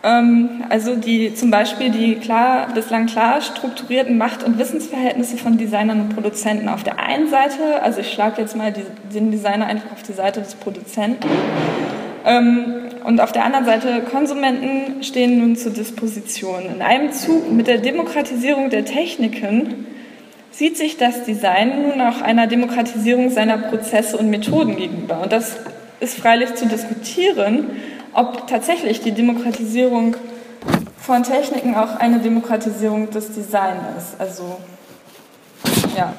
Ähm, 0.03 0.63
also 0.69 0.95
die, 0.95 1.33
zum 1.33 1.49
Beispiel 1.49 1.89
die 1.89 2.15
klar, 2.15 2.67
bislang 2.73 3.05
klar 3.05 3.41
strukturierten 3.41 4.17
Macht- 4.17 4.43
und 4.43 4.59
Wissensverhältnisse 4.59 5.37
von 5.37 5.57
Designern 5.57 6.01
und 6.01 6.09
Produzenten 6.09 6.67
auf 6.67 6.83
der 6.83 6.99
einen 6.99 7.29
Seite, 7.29 7.81
also 7.81 8.01
ich 8.01 8.11
schlage 8.11 8.41
jetzt 8.41 8.55
mal 8.55 8.73
die, 8.73 8.83
den 9.13 9.31
Designer 9.31 9.65
einfach 9.65 9.91
auf 9.93 10.03
die 10.03 10.13
Seite 10.13 10.41
des 10.41 10.55
Produzenten, 10.55 11.27
ähm, 12.25 12.83
und 13.03 13.19
auf 13.19 13.31
der 13.31 13.43
anderen 13.43 13.65
Seite 13.65 14.01
Konsumenten 14.09 15.03
stehen 15.03 15.39
nun 15.39 15.55
zur 15.55 15.73
Disposition. 15.73 16.63
In 16.73 16.81
einem 16.81 17.11
Zug 17.11 17.51
mit 17.51 17.67
der 17.67 17.79
Demokratisierung 17.79 18.69
der 18.69 18.85
Techniken 18.85 19.87
sieht 20.51 20.77
sich 20.77 20.97
das 20.97 21.23
Design 21.23 21.81
nun 21.81 21.99
auch 22.01 22.21
einer 22.21 22.47
Demokratisierung 22.47 23.29
seiner 23.29 23.57
Prozesse 23.57 24.17
und 24.17 24.29
Methoden 24.29 24.77
gegenüber. 24.77 25.21
Und 25.21 25.33
das 25.33 25.57
ist 25.99 26.17
freilich 26.17 26.53
zu 26.55 26.65
diskutieren, 26.65 27.71
ob 28.13 28.47
tatsächlich 28.47 29.01
die 29.01 29.11
Demokratisierung 29.11 30.15
von 30.97 31.23
Techniken 31.23 31.75
auch 31.75 31.97
eine 31.97 32.19
Demokratisierung 32.19 33.09
des 33.09 33.33
Designs 33.33 33.81
ist. 33.97 34.19
Also, 34.19 34.57
ja. 35.97 36.13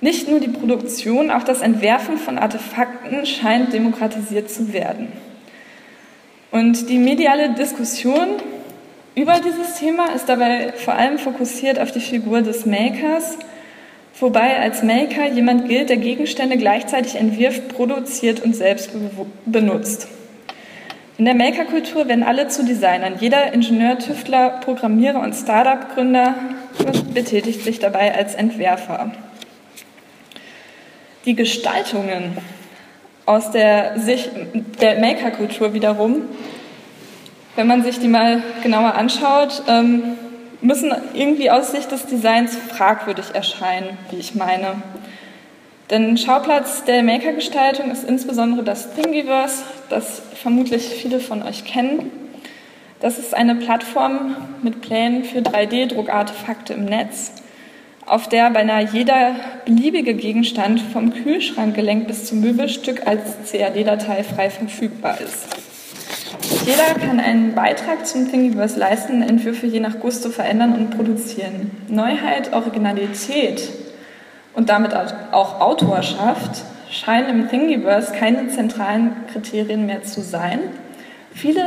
Nicht 0.00 0.28
nur 0.28 0.40
die 0.40 0.48
Produktion, 0.48 1.30
auch 1.30 1.42
das 1.42 1.62
Entwerfen 1.62 2.18
von 2.18 2.38
Artefakten 2.38 3.26
scheint 3.26 3.72
demokratisiert 3.72 4.50
zu 4.50 4.72
werden. 4.72 5.10
Und 6.50 6.88
die 6.88 6.98
mediale 6.98 7.54
Diskussion 7.54 8.28
über 9.14 9.40
dieses 9.40 9.74
Thema 9.78 10.12
ist 10.14 10.28
dabei 10.28 10.74
vor 10.76 10.94
allem 10.94 11.18
fokussiert 11.18 11.80
auf 11.80 11.90
die 11.90 12.00
Figur 12.00 12.42
des 12.42 12.66
Makers, 12.66 13.38
wobei 14.18 14.58
als 14.58 14.82
Maker 14.82 15.26
jemand 15.26 15.68
gilt, 15.68 15.90
der 15.90 15.96
Gegenstände 15.96 16.56
gleichzeitig 16.56 17.16
entwirft, 17.16 17.68
produziert 17.68 18.40
und 18.40 18.54
selbst 18.54 18.90
benutzt. 19.44 20.08
In 21.18 21.24
der 21.24 21.34
Makerkultur 21.34 22.08
werden 22.08 22.24
alle 22.24 22.48
zu 22.48 22.64
Designern. 22.64 23.14
Jeder 23.20 23.52
Ingenieur, 23.52 23.98
Tüftler, 23.98 24.60
Programmierer 24.64 25.20
und 25.20 25.34
Startup-Gründer 25.34 26.34
betätigt 27.14 27.62
sich 27.62 27.78
dabei 27.78 28.14
als 28.14 28.34
Entwerfer. 28.34 29.12
Die 31.24 31.34
Gestaltungen 31.34 32.36
aus 33.24 33.50
der 33.50 33.98
Sicht 33.98 34.30
der 34.80 35.00
Makerkultur 35.00 35.72
wiederum 35.72 36.22
wenn 37.56 37.66
man 37.66 37.82
sich 37.82 37.98
die 37.98 38.08
mal 38.08 38.42
genauer 38.62 38.94
anschaut, 38.94 39.62
ähm, 39.66 40.18
müssen 40.60 40.92
irgendwie 41.14 41.50
aus 41.50 41.72
Sicht 41.72 41.90
des 41.90 42.06
Designs 42.06 42.56
fragwürdig 42.56 43.34
erscheinen, 43.34 43.98
wie 44.10 44.16
ich 44.16 44.34
meine. 44.34 44.82
Denn 45.90 46.16
Schauplatz 46.16 46.84
der 46.84 47.02
Maker-Gestaltung 47.02 47.90
ist 47.90 48.04
insbesondere 48.04 48.64
das 48.64 48.92
Thingiverse, 48.94 49.62
das 49.88 50.20
vermutlich 50.34 50.88
viele 50.88 51.20
von 51.20 51.42
euch 51.42 51.64
kennen. 51.64 52.10
Das 53.00 53.18
ist 53.18 53.34
eine 53.34 53.54
Plattform 53.54 54.34
mit 54.62 54.80
Plänen 54.80 55.24
für 55.24 55.38
3D-Druckartefakte 55.38 56.72
im 56.74 56.86
Netz, 56.86 57.32
auf 58.04 58.28
der 58.28 58.50
beinahe 58.50 58.88
jeder 58.92 59.36
beliebige 59.64 60.14
Gegenstand 60.14 60.80
vom 60.80 61.12
Kühlschrankgelenk 61.12 62.06
bis 62.06 62.24
zum 62.24 62.40
Möbelstück 62.40 63.06
als 63.06 63.50
CAD-Datei 63.50 64.24
frei 64.24 64.50
verfügbar 64.50 65.20
ist. 65.20 65.75
Jeder 66.66 66.94
kann 67.00 67.20
einen 67.20 67.54
Beitrag 67.54 68.04
zum 68.08 68.28
Thingiverse 68.28 68.76
leisten, 68.76 69.22
Entwürfe 69.22 69.68
je 69.68 69.78
nach 69.78 70.00
Gusto 70.00 70.30
verändern 70.30 70.74
und 70.74 70.90
produzieren. 70.96 71.70
Neuheit, 71.86 72.52
Originalität 72.52 73.70
und 74.52 74.68
damit 74.68 74.92
auch 75.30 75.60
Autorschaft 75.60 76.64
scheinen 76.90 77.28
im 77.28 77.48
Thingiverse 77.48 78.12
keine 78.12 78.48
zentralen 78.48 79.12
Kriterien 79.32 79.86
mehr 79.86 80.02
zu 80.02 80.22
sein. 80.22 80.58
Viele 81.32 81.62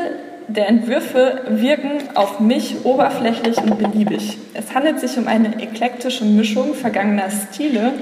der 0.50 0.68
Entwürfe 0.68 1.44
wirken 1.48 1.92
auf 2.16 2.42
mich 2.42 2.84
oberflächlich 2.84 3.58
und 3.58 3.78
beliebig. 3.78 4.38
Es 4.54 4.76
handelt 4.76 5.00
sich 5.00 5.18
um 5.18 5.30
eine 5.30 5.62
eklektische 5.62 6.26
Mischung 6.26 6.74
vergangener 6.74 7.30
Stile 7.30 7.94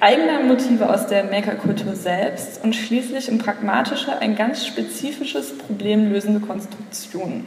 eigener 0.00 0.42
Motive 0.42 0.88
aus 0.88 1.06
der 1.06 1.24
Makerkultur 1.24 1.94
selbst 1.94 2.62
und 2.62 2.74
schließlich 2.74 3.30
um 3.30 3.38
pragmatische, 3.38 4.18
ein 4.18 4.36
ganz 4.36 4.66
spezifisches 4.66 5.56
Problem 5.56 6.12
lösende 6.12 6.40
Konstruktionen. 6.40 7.46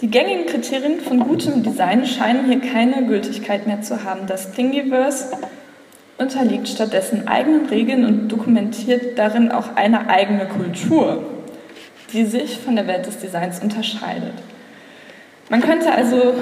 Die 0.00 0.10
gängigen 0.10 0.46
Kriterien 0.46 1.00
von 1.00 1.20
gutem 1.20 1.62
Design 1.62 2.04
scheinen 2.04 2.46
hier 2.46 2.60
keine 2.60 3.06
Gültigkeit 3.06 3.66
mehr 3.66 3.82
zu 3.82 4.04
haben. 4.04 4.26
Das 4.26 4.52
Thingiverse 4.52 5.38
unterliegt 6.18 6.68
stattdessen 6.68 7.28
eigenen 7.28 7.66
Regeln 7.66 8.04
und 8.04 8.28
dokumentiert 8.28 9.18
darin 9.18 9.50
auch 9.50 9.76
eine 9.76 10.08
eigene 10.08 10.46
Kultur, 10.46 11.24
die 12.12 12.24
sich 12.24 12.58
von 12.58 12.76
der 12.76 12.86
Welt 12.86 13.06
des 13.06 13.18
Designs 13.18 13.60
unterscheidet. 13.60 14.34
Man 15.48 15.60
könnte 15.60 15.92
also, 15.92 16.34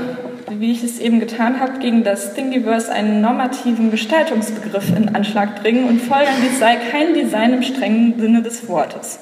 wie 0.50 0.72
ich 0.72 0.82
es 0.82 0.98
eben 0.98 1.20
getan 1.20 1.60
habe, 1.60 1.78
gegen 1.78 2.04
das 2.04 2.34
Thingiverse 2.34 2.92
einen 2.92 3.20
normativen 3.20 3.90
Gestaltungsbegriff 3.90 4.96
in 4.96 5.14
Anschlag 5.14 5.62
bringen 5.62 5.88
und 5.88 6.00
folgern, 6.00 6.34
dies 6.42 6.58
sei 6.58 6.76
kein 6.76 7.14
Design 7.14 7.54
im 7.54 7.62
strengen 7.62 8.18
Sinne 8.18 8.42
des 8.42 8.68
Wortes. 8.68 9.18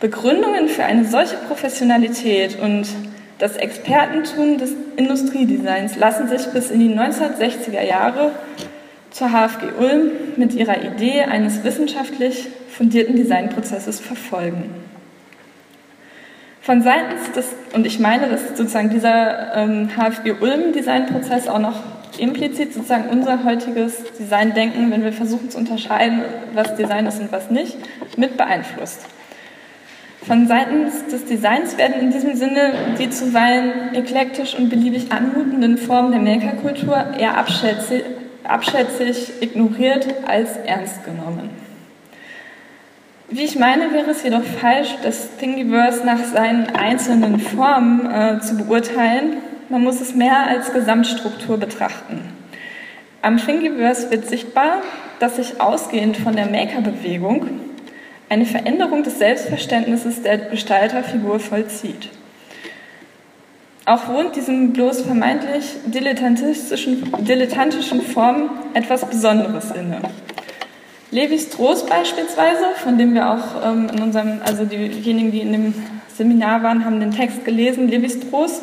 Begründungen 0.00 0.68
für 0.68 0.84
eine 0.84 1.04
solche 1.04 1.36
Professionalität 1.36 2.58
und 2.60 2.86
das 3.38 3.56
Expertentum 3.56 4.58
des 4.58 4.72
Industriedesigns 4.96 5.96
lassen 5.96 6.28
sich 6.28 6.46
bis 6.48 6.70
in 6.70 6.80
die 6.80 6.94
1960er 6.94 7.82
Jahre 7.82 8.32
zur 9.10 9.28
HFG 9.30 9.66
Ulm 9.78 10.10
mit 10.36 10.54
ihrer 10.54 10.82
Idee 10.82 11.22
eines 11.22 11.64
wissenschaftlich 11.64 12.48
fundierten 12.68 13.16
Designprozesses 13.16 14.00
verfolgen. 14.00 14.70
Von 16.64 16.80
seitens 16.80 17.30
des, 17.32 17.54
und 17.74 17.86
ich 17.86 18.00
meine, 18.00 18.26
dass 18.26 18.48
sozusagen 18.48 18.88
dieser 18.88 19.54
ähm, 19.54 19.90
HFG 19.94 20.32
Ulm-Designprozess 20.40 21.46
auch 21.46 21.58
noch 21.58 21.74
implizit 22.16 22.72
sozusagen 22.72 23.10
unser 23.10 23.44
heutiges 23.44 24.02
Designdenken, 24.18 24.90
wenn 24.90 25.04
wir 25.04 25.12
versuchen 25.12 25.50
zu 25.50 25.58
unterscheiden, 25.58 26.22
was 26.54 26.74
Design 26.74 27.04
ist 27.04 27.20
und 27.20 27.30
was 27.32 27.50
nicht, 27.50 27.76
mit 28.16 28.38
beeinflusst. 28.38 29.04
Von 30.26 30.48
seitens 30.48 31.06
des 31.08 31.26
Designs 31.26 31.76
werden 31.76 32.00
in 32.00 32.10
diesem 32.10 32.34
Sinne 32.34 32.72
die 32.98 33.10
zuweilen 33.10 33.94
eklektisch 33.94 34.54
und 34.54 34.70
beliebig 34.70 35.12
anmutenden 35.12 35.76
Formen 35.76 36.12
der 36.12 36.22
Makerkultur 36.22 36.96
eher 37.18 37.36
abschätzig, 37.36 38.04
abschätzig 38.42 39.42
ignoriert 39.42 40.06
als 40.26 40.56
ernst 40.64 41.04
genommen. 41.04 41.63
Wie 43.34 43.42
ich 43.42 43.58
meine, 43.58 43.92
wäre 43.92 44.12
es 44.12 44.22
jedoch 44.22 44.44
falsch, 44.44 44.94
das 45.02 45.36
Thingiverse 45.38 46.06
nach 46.06 46.22
seinen 46.22 46.66
einzelnen 46.66 47.40
Formen 47.40 48.08
äh, 48.08 48.38
zu 48.38 48.56
beurteilen. 48.56 49.38
Man 49.68 49.82
muss 49.82 50.00
es 50.00 50.14
mehr 50.14 50.46
als 50.46 50.72
Gesamtstruktur 50.72 51.58
betrachten. 51.58 52.20
Am 53.22 53.38
Thingiverse 53.38 54.12
wird 54.12 54.28
sichtbar, 54.28 54.82
dass 55.18 55.34
sich 55.34 55.60
ausgehend 55.60 56.16
von 56.16 56.36
der 56.36 56.46
Maker-Bewegung 56.46 57.48
eine 58.28 58.46
Veränderung 58.46 59.02
des 59.02 59.18
Selbstverständnisses 59.18 60.22
der 60.22 60.38
Gestalterfigur 60.38 61.40
vollzieht. 61.40 62.10
Auch 63.84 64.06
wohnt 64.06 64.36
diesem 64.36 64.72
bloß 64.72 65.02
vermeintlich 65.02 65.64
dilettantistischen, 65.86 67.12
dilettantischen 67.24 68.00
Form 68.00 68.50
etwas 68.74 69.04
Besonderes 69.06 69.72
inne. 69.72 70.02
Levi 71.14 71.38
Strauss 71.38 71.86
beispielsweise, 71.86 72.64
von 72.82 72.98
dem 72.98 73.14
wir 73.14 73.30
auch 73.30 73.64
ähm, 73.64 73.88
in 73.88 74.02
unserem, 74.02 74.40
also 74.44 74.64
diejenigen, 74.64 75.30
die 75.30 75.42
in 75.42 75.52
dem 75.52 75.74
Seminar 76.12 76.64
waren, 76.64 76.84
haben 76.84 76.98
den 76.98 77.12
Text 77.12 77.44
gelesen. 77.44 77.86
Levi 77.86 78.10
Strauss 78.10 78.62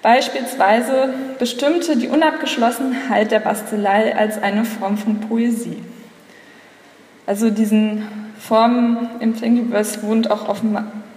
beispielsweise 0.00 1.12
bestimmte 1.40 1.96
die 1.96 2.06
Unabgeschlossenheit 2.06 3.32
der 3.32 3.40
Bastelei 3.40 4.16
als 4.16 4.40
eine 4.40 4.64
Form 4.64 4.96
von 4.96 5.18
Poesie. 5.22 5.82
Also 7.26 7.50
diesen 7.50 8.06
Formen 8.38 9.08
im 9.18 9.36
Thingiverse 9.36 10.04
wohnt 10.04 10.30
auch 10.30 10.48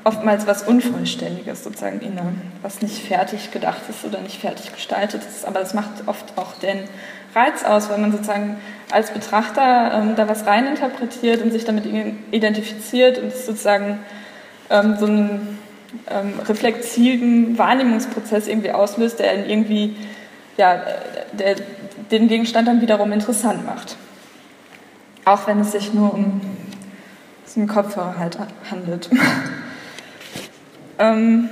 oftmals 0.04 0.48
was 0.48 0.64
Unvollständiges 0.64 1.64
sozusagen 1.64 2.00
inne, 2.00 2.24
was 2.64 2.82
nicht 2.82 3.06
fertig 3.06 3.52
gedacht 3.52 3.82
ist 3.88 4.04
oder 4.04 4.20
nicht 4.22 4.42
fertig 4.42 4.74
gestaltet 4.74 5.22
ist. 5.30 5.46
Aber 5.46 5.60
das 5.60 5.76
macht 5.76 6.08
oft 6.08 6.36
auch 6.38 6.54
den 6.54 6.80
Reiz 7.36 7.64
aus, 7.64 7.92
weil 7.92 8.00
man 8.00 8.12
sozusagen 8.12 8.58
als 8.92 9.12
Betrachter 9.12 9.92
ähm, 9.94 10.16
da 10.16 10.28
was 10.28 10.46
reininterpretiert 10.46 11.42
und 11.42 11.52
sich 11.52 11.66
damit 11.66 11.86
identifiziert 12.32 13.20
und 13.20 13.34
sozusagen 13.34 14.00
ähm, 14.70 14.96
so 15.00 15.06
einen 15.06 15.60
ähm, 16.10 16.34
reflexiven 16.48 17.58
Wahrnehmungsprozess 17.58 18.48
irgendwie 18.48 18.72
auslöst, 18.72 19.20
der 19.20 19.48
irgendwie 19.48 19.96
ja, 20.58 20.82
der 21.34 21.56
den 22.12 22.28
Gegenstand 22.28 22.68
dann 22.68 22.82
wiederum 22.82 23.12
interessant 23.12 23.66
macht. 23.66 23.96
Auch 25.26 25.48
wenn 25.48 25.60
es 25.60 25.72
sich 25.72 25.94
nur 25.94 26.14
um 26.14 26.42
so 27.46 27.60
einen 27.60 27.70
Kopfhörer 27.70 28.18
halt 28.18 28.38
handelt. 28.70 29.10
ähm, 31.00 31.50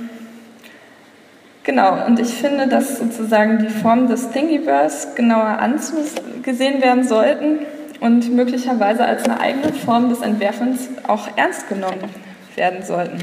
genau, 1.68 2.06
und 2.06 2.18
ich 2.18 2.32
finde, 2.32 2.66
dass 2.66 2.98
sozusagen 2.98 3.58
die 3.58 3.68
Formen 3.68 4.08
des 4.08 4.30
Thingiverse 4.30 5.08
genauer 5.14 5.58
angesehen 5.58 6.80
werden 6.80 7.06
sollten 7.06 7.58
und 8.00 8.34
möglicherweise 8.34 9.04
als 9.04 9.24
eine 9.24 9.38
eigene 9.38 9.74
Form 9.74 10.08
des 10.08 10.22
Entwerfens 10.22 10.88
auch 11.06 11.28
ernst 11.36 11.68
genommen 11.68 12.00
werden 12.54 12.82
sollten. 12.82 13.18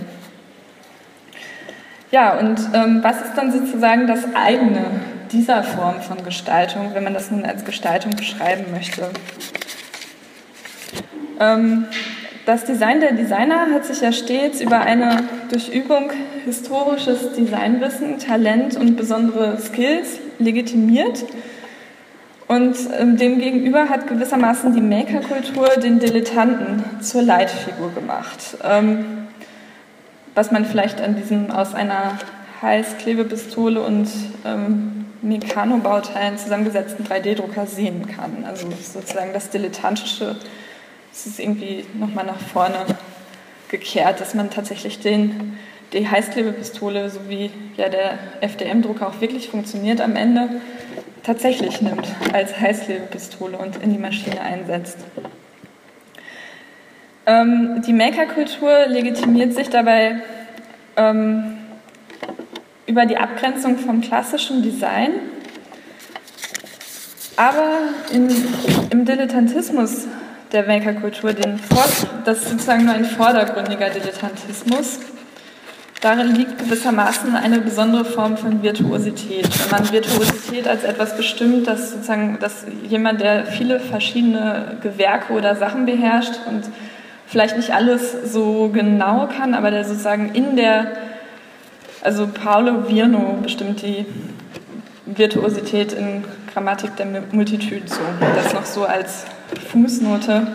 Ja, 2.12 2.38
und 2.38 2.60
ähm, 2.76 3.00
was 3.02 3.20
ist 3.22 3.34
dann 3.36 3.52
sozusagen 3.52 4.06
das 4.06 4.36
eigene 4.36 4.86
dieser 5.32 5.64
Form 5.64 6.02
von 6.02 6.24
Gestaltung, 6.24 6.92
wenn 6.94 7.04
man 7.04 7.16
das 7.16 7.32
nun 7.32 7.46
als 7.46 7.66
Gestaltung 7.66 8.16
beschreiben 8.16 8.66
möchte? 8.72 9.10
Ähm, 11.40 11.86
das 12.46 12.64
Design 12.66 13.00
der 13.00 13.14
Designer 13.14 13.72
hat 13.74 13.86
sich 13.86 14.02
ja 14.02 14.12
stets 14.12 14.62
über 14.62 14.82
eine 14.82 15.24
durch 15.50 15.70
Übung 15.70 16.12
historisches 16.44 17.34
Designwissen, 17.34 18.20
Talent 18.20 18.76
und 18.76 18.96
besondere 18.96 19.58
Skills 19.60 20.20
legitimiert. 20.40 21.26
Und 22.48 22.76
ähm, 23.00 23.18
demgegenüber 23.18 23.90
hat 23.90 24.08
gewissermaßen 24.08 24.74
die 24.74 24.82
Maker-Kultur 24.82 25.68
den 25.82 26.00
Dilettanten 26.00 27.02
zur 27.02 27.24
Leitfigur 27.24 27.92
gemacht. 27.94 28.58
Ähm, 28.64 29.28
was 30.36 30.52
man 30.52 30.66
vielleicht 30.66 31.02
an 31.02 31.16
diesem 31.16 31.50
aus 31.50 31.74
einer 31.74 32.20
Heißklebepistole 32.62 33.82
und 33.82 34.08
ähm, 34.46 35.06
Mekanobauteilen 35.22 36.38
zusammengesetzten 36.38 37.06
3D-Drucker 37.06 37.66
sehen 37.66 38.06
kann. 38.08 38.46
Also 38.46 38.68
sozusagen 38.94 39.34
das 39.34 39.50
Dilettantische 39.50 40.36
es 41.16 41.26
ist 41.26 41.40
irgendwie 41.40 41.86
nochmal 41.94 42.26
nach 42.26 42.38
vorne 42.38 42.86
gekehrt, 43.70 44.22
dass 44.22 44.34
man 44.34 44.50
tatsächlich 44.50 45.00
den, 45.00 45.58
die 45.94 46.08
Heißklebepistole, 46.08 47.10
so 47.10 47.22
wie 47.28 47.52
ja 47.78 47.90
der 47.90 48.18
FDM-Drucker 48.42 49.08
auch 49.08 49.22
wirklich 49.22 49.50
funktioniert 49.50 50.02
am 50.02 50.16
Ende, 50.16 50.50
tatsächlich 51.24 51.82
nimmt 51.82 52.08
als 52.34 52.60
Heißklebepistole 52.60 53.58
und 53.58 53.82
in 53.82 53.92
die 53.92 53.98
Maschine 53.98 54.42
einsetzt. 54.42 54.98
Ähm, 57.26 57.82
die 57.86 57.94
Maker-Kultur 57.94 58.86
legitimiert 58.88 59.54
sich 59.54 59.70
dabei 59.70 60.22
ähm, 60.96 61.58
über 62.86 63.06
die 63.06 63.18
Abgrenzung 63.18 63.80
vom 63.80 64.02
klassischen 64.02 64.62
Design, 64.62 65.14
aber 67.36 67.80
in, 68.14 68.30
im 68.92 69.06
Dilettantismus 69.06 70.08
der 70.52 70.66
Maker-Kultur, 70.66 71.34
das 72.24 72.38
ist 72.40 72.50
sozusagen 72.50 72.86
nur 72.86 72.94
ein 72.94 73.06
vordergründiger 73.06 73.90
Dilettantismus. 73.90 75.00
Darin 76.02 76.36
liegt 76.36 76.60
gewissermaßen 76.60 77.36
eine 77.36 77.60
besondere 77.60 78.06
Form 78.06 78.38
von 78.38 78.62
Virtuosität. 78.62 79.48
Wenn 79.64 79.80
man 79.80 79.92
Virtuosität 79.92 80.68
als 80.68 80.84
etwas 80.84 81.18
bestimmt, 81.18 81.68
dass 81.68 81.92
sozusagen 81.92 82.38
dass 82.40 82.66
jemand, 82.88 83.22
der 83.22 83.46
viele 83.46 83.80
verschiedene 83.80 84.78
Gewerke 84.82 85.34
oder 85.34 85.56
Sachen 85.56 85.86
beherrscht 85.86 86.34
und 86.48 86.64
vielleicht 87.26 87.58
nicht 87.58 87.74
alles 87.74 88.12
so 88.32 88.70
genau 88.70 89.28
kann, 89.28 89.56
aber 89.56 89.72
der 89.72 89.84
sozusagen 89.84 90.30
in 90.34 90.56
der, 90.56 90.92
also 92.04 92.28
Paolo 92.28 92.88
Virno 92.88 93.40
bestimmt 93.42 93.82
die 93.82 94.06
Virtuosität 95.08 95.94
in 95.94 96.24
Grammatik 96.54 96.96
der 96.98 97.08
Multitude 97.32 97.88
so. 97.88 98.02
Das 98.36 98.54
noch 98.54 98.66
so 98.66 98.86
als 98.86 99.26
Fußnote. 99.72 100.48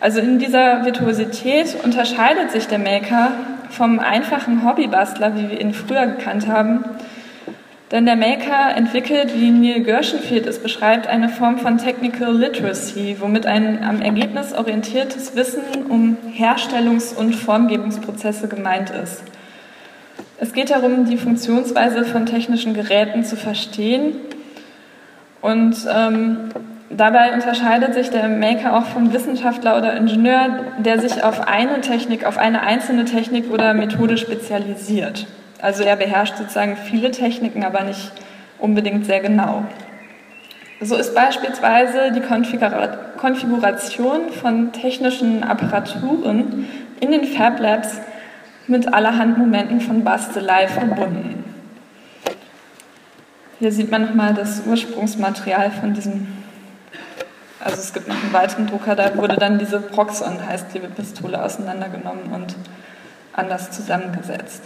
Also 0.00 0.20
in 0.20 0.38
dieser 0.38 0.84
Virtuosität 0.84 1.76
unterscheidet 1.82 2.50
sich 2.50 2.66
der 2.66 2.78
Maker 2.78 3.32
vom 3.70 3.98
einfachen 3.98 4.64
Hobbybastler, 4.64 5.36
wie 5.36 5.50
wir 5.50 5.60
ihn 5.60 5.72
früher 5.72 6.06
gekannt 6.06 6.46
haben. 6.46 6.84
Denn 7.92 8.04
der 8.04 8.16
Maker 8.16 8.76
entwickelt, 8.76 9.32
wie 9.36 9.50
Neil 9.50 9.82
Gershenfield 9.82 10.46
es 10.46 10.58
beschreibt, 10.58 11.06
eine 11.06 11.28
Form 11.28 11.58
von 11.58 11.78
Technical 11.78 12.36
Literacy, 12.36 13.16
womit 13.20 13.46
ein 13.46 13.84
am 13.84 14.02
Ergebnis 14.02 14.52
orientiertes 14.52 15.36
Wissen 15.36 15.62
um 15.88 16.16
Herstellungs- 16.36 17.14
und 17.14 17.34
Formgebungsprozesse 17.34 18.48
gemeint 18.48 18.90
ist. 18.90 19.22
Es 20.38 20.52
geht 20.52 20.70
darum, 20.70 21.06
die 21.06 21.16
Funktionsweise 21.16 22.04
von 22.04 22.26
technischen 22.26 22.74
Geräten 22.74 23.24
zu 23.24 23.36
verstehen 23.36 24.16
und 25.40 25.76
ähm, 25.88 26.48
dabei 26.90 27.32
unterscheidet 27.32 27.94
sich 27.94 28.10
der 28.10 28.28
Maker 28.28 28.76
auch 28.76 28.86
vom 28.86 29.12
Wissenschaftler 29.12 29.76
oder 29.76 29.96
Ingenieur, 29.96 30.60
der 30.78 31.00
sich 31.00 31.24
auf 31.24 31.46
eine 31.46 31.80
Technik, 31.80 32.24
auf 32.24 32.38
eine 32.38 32.62
einzelne 32.62 33.04
Technik 33.04 33.50
oder 33.50 33.74
Methode 33.74 34.18
spezialisiert. 34.18 35.26
Also 35.60 35.82
er 35.82 35.96
beherrscht 35.96 36.36
sozusagen 36.36 36.76
viele 36.76 37.10
Techniken, 37.10 37.64
aber 37.64 37.82
nicht 37.82 38.12
unbedingt 38.58 39.06
sehr 39.06 39.20
genau. 39.20 39.64
So 40.80 40.96
ist 40.96 41.14
beispielsweise 41.14 42.12
die 42.12 42.20
Konfiguration 42.20 44.28
von 44.30 44.72
technischen 44.72 45.42
Apparaturen 45.42 46.68
in 47.00 47.10
den 47.10 47.24
Fab 47.24 47.58
Labs 47.60 48.00
mit 48.66 48.92
allerhand 48.92 49.38
Momenten 49.38 49.80
von 49.80 50.04
Bastelei 50.04 50.68
verbunden. 50.68 51.44
Hier 53.58 53.72
sieht 53.72 53.90
man 53.90 54.02
nochmal 54.02 54.34
das 54.34 54.64
Ursprungsmaterial 54.66 55.70
von 55.70 55.94
diesem, 55.94 56.26
also 57.66 57.80
es 57.80 57.92
gibt 57.92 58.06
noch 58.06 58.22
einen 58.22 58.32
weiteren 58.32 58.68
Drucker, 58.68 58.94
da 58.94 59.16
wurde 59.16 59.36
dann 59.36 59.58
diese 59.58 59.80
Proxon, 59.80 60.46
heißt 60.46 60.66
die 60.72 60.78
Pistole, 60.78 61.42
auseinandergenommen 61.42 62.32
und 62.32 62.54
anders 63.32 63.72
zusammengesetzt. 63.72 64.62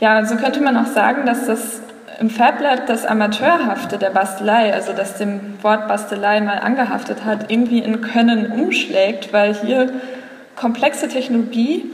Ja, 0.00 0.24
so 0.26 0.34
könnte 0.36 0.60
man 0.60 0.76
auch 0.76 0.86
sagen, 0.86 1.24
dass 1.24 1.46
das 1.46 1.80
im 2.18 2.28
FabLab 2.28 2.86
das 2.86 3.06
Amateurhafte 3.06 3.96
der 3.96 4.10
Bastelei, 4.10 4.74
also 4.74 4.92
das 4.92 5.14
dem 5.14 5.62
Wort 5.62 5.86
Bastelei 5.86 6.40
mal 6.40 6.58
angehaftet 6.58 7.24
hat, 7.24 7.50
irgendwie 7.50 7.78
in 7.78 8.00
Können 8.00 8.50
umschlägt, 8.50 9.32
weil 9.32 9.54
hier 9.54 9.90
komplexe 10.56 11.08
Technologie 11.08 11.84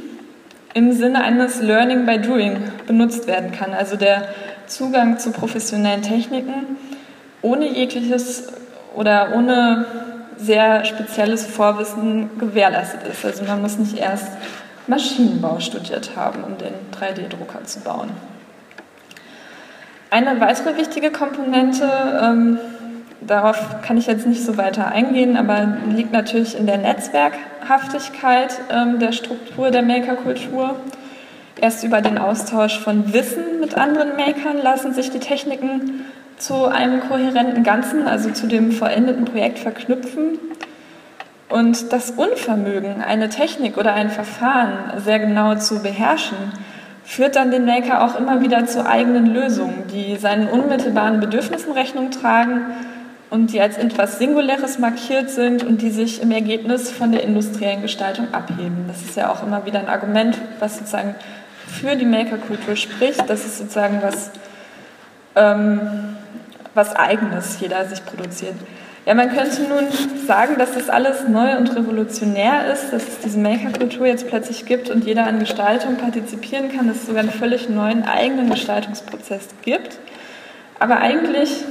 im 0.73 0.93
Sinne 0.93 1.23
eines 1.23 1.61
Learning 1.61 2.07
by 2.07 2.19
Doing 2.19 2.63
benutzt 2.87 3.27
werden 3.27 3.53
kann. 3.53 3.75
Also 3.75 3.97
der 3.97 4.29
Zugang 4.67 5.19
zu 5.19 5.31
professionellen 5.31 6.03
Techniken 6.03 6.77
ohne 7.43 7.69
jegliches 7.69 8.53
oder 8.97 9.35
ohne 9.35 9.85
sehr 10.37 10.85
spezielles 10.85 11.47
Vorwissen 11.47 12.39
gewährleistet 12.39 13.01
ist. 13.11 13.25
Also 13.25 13.45
man 13.45 13.63
muss 13.63 13.79
nicht 13.79 13.99
erst 13.99 14.29
Maschinenbau 14.87 15.61
studiert 15.61 16.11
haben, 16.17 16.45
um 16.45 16.59
den 16.59 16.75
3D-Drucker 16.99 17.65
zu 17.65 17.81
bauen. 17.81 18.11
Eine 20.11 20.41
weitere 20.41 20.77
wichtige 20.77 21.11
Komponente, 21.11 21.89
ähm, 22.23 22.59
darauf 23.21 23.83
kann 23.83 23.99
ich 23.99 24.07
jetzt 24.07 24.27
nicht 24.27 24.45
so 24.45 24.57
weiter 24.57 24.87
eingehen, 24.87 25.37
aber 25.37 25.77
liegt 25.91 26.13
natürlich 26.13 26.57
in 26.57 26.67
der 26.67 26.79
Netzwerkhaftigkeit 26.79 28.59
ähm, 28.71 28.99
der 28.99 29.13
Struktur 29.13 29.71
der 29.71 29.83
Makerkultur. 29.83 30.77
Erst 31.61 31.85
über 31.85 32.03
den 32.03 32.19
Austausch 32.19 32.79
von 32.79 33.13
Wissen 33.13 33.61
mit 33.61 33.77
anderen 33.77 34.17
Makern 34.17 34.59
lassen 34.63 34.93
sich 34.93 35.11
die 35.11 35.19
Techniken 35.19 36.06
zu 36.39 36.67
einem 36.67 37.01
kohärenten 37.01 37.63
Ganzen, 37.63 38.07
also 38.07 38.31
zu 38.31 38.47
dem 38.47 38.73
vollendeten 38.73 39.25
Projekt 39.25 39.59
verknüpfen. 39.59 40.39
Und 41.49 41.93
das 41.93 42.11
Unvermögen, 42.11 43.03
eine 43.03 43.29
Technik 43.29 43.77
oder 43.79 43.95
ein 43.95 44.11
Verfahren 44.11 45.01
sehr 45.01 45.19
genau 45.19 45.55
zu 45.55 45.83
beherrschen, 45.83 46.37
führt 47.05 47.37
dann 47.37 47.53
den 47.53 47.65
Maker 47.65 48.05
auch 48.05 48.19
immer 48.19 48.41
wieder 48.41 48.67
zu 48.67 48.85
eigenen 48.85 49.33
Lösungen, 49.33 49.85
die 49.93 50.17
seinen 50.17 50.49
unmittelbaren 50.49 51.21
Bedürfnissen 51.21 51.73
Rechnung 51.73 52.11
tragen 52.11 52.63
und 53.31 53.53
die 53.53 53.61
als 53.61 53.79
etwas 53.79 54.19
Singuläres 54.19 54.79
markiert 54.79 55.31
sind 55.31 55.63
und 55.63 55.83
die 55.83 55.91
sich 55.91 56.21
im 56.21 56.33
Ergebnis 56.33 56.91
von 56.91 57.13
der 57.13 57.23
industriellen 57.23 57.83
Gestaltung 57.83 58.33
abheben. 58.33 58.87
Das 58.89 59.03
ist 59.03 59.17
ja 59.17 59.31
auch 59.31 59.45
immer 59.45 59.65
wieder 59.67 59.79
ein 59.79 59.89
Argument, 59.89 60.37
was 60.59 60.79
sozusagen 60.79 61.15
für 61.67 61.95
die 61.97 62.05
Makerkultur 62.05 62.75
spricht. 62.77 63.29
Das 63.29 63.45
ist 63.45 63.59
sozusagen 63.59 64.01
was, 64.03 64.31
ähm, 65.37 66.16
was 66.77 66.95
Eigenes 66.95 67.59
jeder 67.61 67.87
sich 67.87 68.05
produziert. 68.05 68.55
Ja, 69.07 69.15
man 69.15 69.33
könnte 69.33 69.63
nun 69.63 69.87
sagen, 70.27 70.57
dass 70.59 70.75
das 70.75 70.91
alles 70.91 71.29
neu 71.29 71.57
und 71.57 71.75
revolutionär 71.75 72.73
ist, 72.73 72.93
dass 72.93 73.07
es 73.07 73.19
diese 73.25 73.39
Makerkultur 73.39 74.07
jetzt 74.07 74.29
plötzlich 74.29 74.67
gibt 74.67 74.91
und 74.91 75.05
jeder 75.05 75.27
an 75.27 75.39
Gestaltung 75.39 75.97
partizipieren 75.97 76.71
kann, 76.71 76.89
dass 76.89 76.99
es 76.99 77.07
sogar 77.07 77.23
einen 77.23 77.31
völlig 77.31 77.69
neuen 77.69 78.05
eigenen 78.05 78.51
Gestaltungsprozess 78.51 79.49
gibt. 79.63 79.99
Aber 80.79 80.99
eigentlich, 80.99 81.65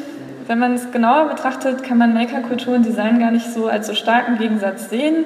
wenn 0.47 0.59
man 0.59 0.73
es 0.73 0.91
genauer 0.91 1.29
betrachtet, 1.29 1.83
kann 1.83 1.97
man 1.97 2.13
Makerkultur 2.13 2.73
und 2.73 2.85
Design 2.85 3.19
gar 3.19 3.31
nicht 3.31 3.53
so 3.53 3.67
als 3.67 3.87
so 3.87 3.93
starken 3.93 4.37
Gegensatz 4.37 4.89
sehen, 4.89 5.25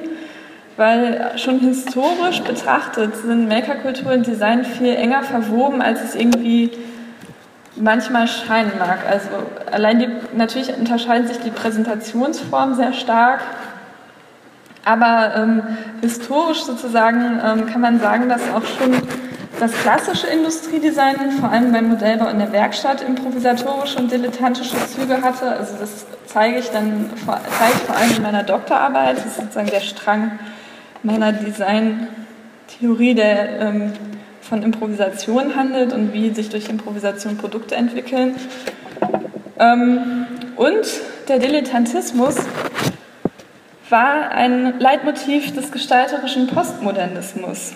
weil 0.77 1.31
schon 1.37 1.59
historisch 1.59 2.41
betrachtet 2.41 3.15
sind 3.17 3.47
Makerkultur 3.47 4.13
und 4.13 4.25
Design 4.25 4.65
viel 4.65 4.95
enger 4.95 5.23
verwoben, 5.23 5.81
als 5.81 6.03
es 6.03 6.15
irgendwie 6.15 6.71
manchmal 7.79 8.27
scheinen 8.27 8.77
mag. 8.77 8.99
Also 9.09 9.29
allein 9.71 9.99
die, 9.99 10.09
natürlich 10.35 10.75
unterscheiden 10.77 11.27
sich 11.27 11.39
die 11.39 11.51
Präsentationsformen 11.51 12.75
sehr 12.75 12.93
stark, 12.93 13.41
aber 14.85 15.33
ähm, 15.35 15.63
historisch 16.01 16.63
sozusagen 16.63 17.39
ähm, 17.43 17.65
kann 17.67 17.81
man 17.81 17.99
sagen, 17.99 18.29
dass 18.29 18.41
auch 18.53 18.65
schon 18.65 19.01
das 19.59 19.73
klassische 19.73 20.27
Industriedesign, 20.27 21.31
vor 21.39 21.51
allem 21.51 21.71
beim 21.73 21.89
Modellbau 21.89 22.27
in 22.27 22.39
der 22.39 22.51
Werkstatt, 22.51 23.01
improvisatorische 23.01 23.99
und 23.99 24.11
dilettantische 24.11 24.77
Züge 24.87 25.21
hatte. 25.21 25.51
Also 25.51 25.75
das 25.79 26.05
zeige 26.25 26.59
ich 26.59 26.69
dann 26.69 27.09
zeige 27.17 27.73
ich 27.73 27.81
vor 27.81 27.95
allem 27.97 28.15
in 28.15 28.21
meiner 28.21 28.43
Doktorarbeit. 28.43 29.17
Das 29.17 29.25
ist 29.25 29.35
sozusagen 29.35 29.69
der 29.69 29.81
Strang 29.81 30.39
meiner 31.03 31.33
Designtheorie, 31.33 33.15
der 33.15 33.59
ähm, 33.59 33.93
von 34.49 34.63
Improvisation 34.63 35.55
handelt 35.55 35.93
und 35.93 36.11
wie 36.13 36.31
sich 36.31 36.49
durch 36.49 36.67
Improvisation 36.69 37.37
Produkte 37.37 37.75
entwickeln. 37.75 38.35
Ähm, 39.59 40.25
und 40.55 40.85
der 41.27 41.37
Dilettantismus 41.37 42.35
war 43.89 44.31
ein 44.31 44.79
Leitmotiv 44.79 45.53
des 45.53 45.71
gestalterischen 45.71 46.47
Postmodernismus. 46.47 47.73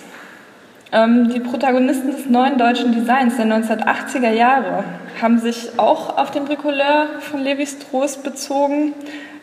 Ähm, 0.92 1.30
die 1.32 1.40
Protagonisten 1.40 2.10
des 2.10 2.26
neuen 2.26 2.58
deutschen 2.58 2.92
Designs 2.92 3.36
der 3.36 3.46
1980er 3.46 4.30
Jahre 4.30 4.84
haben 5.22 5.38
sich 5.38 5.78
auch 5.78 6.18
auf 6.18 6.32
den 6.32 6.44
Bricoleur 6.44 7.06
von 7.20 7.42
Levi-Strauss 7.42 8.18
bezogen. 8.18 8.94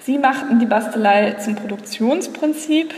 Sie 0.02 0.18
machten 0.18 0.60
die 0.60 0.66
Bastelei 0.66 1.36
zum 1.40 1.56
Produktionsprinzip 1.56 2.94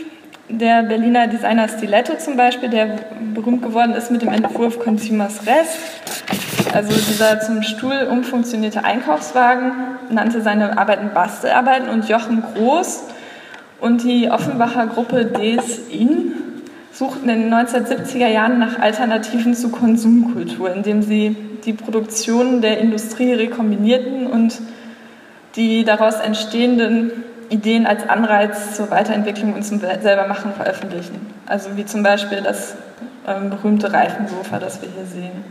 der 0.48 0.82
Berliner 0.82 1.26
Designer 1.26 1.68
Stiletto 1.68 2.16
zum 2.16 2.36
Beispiel, 2.36 2.68
der 2.68 2.98
berühmt 3.34 3.62
geworden 3.62 3.94
ist 3.94 4.10
mit 4.10 4.22
dem 4.22 4.28
Entwurf 4.28 4.78
Consumers 4.78 5.46
Rest, 5.46 5.78
also 6.72 6.92
dieser 6.92 7.40
zum 7.40 7.62
Stuhl 7.62 8.08
umfunktionierte 8.10 8.84
Einkaufswagen, 8.84 9.72
nannte 10.10 10.42
seine 10.42 10.76
Arbeiten 10.76 11.14
Bastelarbeiten 11.14 11.88
und 11.88 12.08
Jochen 12.08 12.42
Groß. 12.42 13.04
Und 13.80 14.02
die 14.02 14.30
Offenbacher 14.30 14.86
Gruppe 14.86 15.26
Des 15.26 15.88
In 15.90 16.32
suchten 16.90 17.28
in 17.28 17.42
den 17.42 17.54
1970er 17.54 18.28
Jahren 18.28 18.58
nach 18.58 18.78
Alternativen 18.78 19.54
zur 19.54 19.72
Konsumkultur, 19.72 20.72
indem 20.72 21.02
sie 21.02 21.36
die 21.64 21.72
Produktion 21.72 22.62
der 22.62 22.78
Industrie 22.78 23.32
rekombinierten 23.32 24.26
und 24.26 24.60
die 25.56 25.84
daraus 25.84 26.14
entstehenden 26.14 27.23
Ideen 27.50 27.86
als 27.86 28.08
Anreiz 28.08 28.76
zur 28.76 28.90
Weiterentwicklung 28.90 29.54
und 29.54 29.64
zum 29.64 29.80
Selbermachen 29.80 30.52
veröffentlichen. 30.54 31.26
Also 31.46 31.76
wie 31.76 31.84
zum 31.84 32.02
Beispiel 32.02 32.40
das 32.42 32.74
ähm, 33.26 33.50
berühmte 33.50 33.92
Reifensofa, 33.92 34.58
das 34.58 34.80
wir 34.82 34.88
hier 34.88 35.06
sehen. 35.06 35.44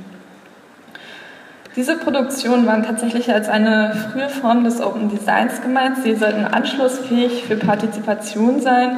Diese 1.75 1.97
Produktionen 1.97 2.67
waren 2.67 2.84
tatsächlich 2.84 3.34
als 3.34 3.49
eine 3.49 3.95
frühe 4.12 4.29
Form 4.29 4.63
des 4.63 4.79
Open 4.79 5.10
Designs 5.10 5.62
gemeint. 5.62 5.97
Sie 6.03 6.15
sollten 6.15 6.45
anschlussfähig 6.45 7.45
für 7.45 7.56
Partizipation 7.56 8.62
sein. 8.62 8.97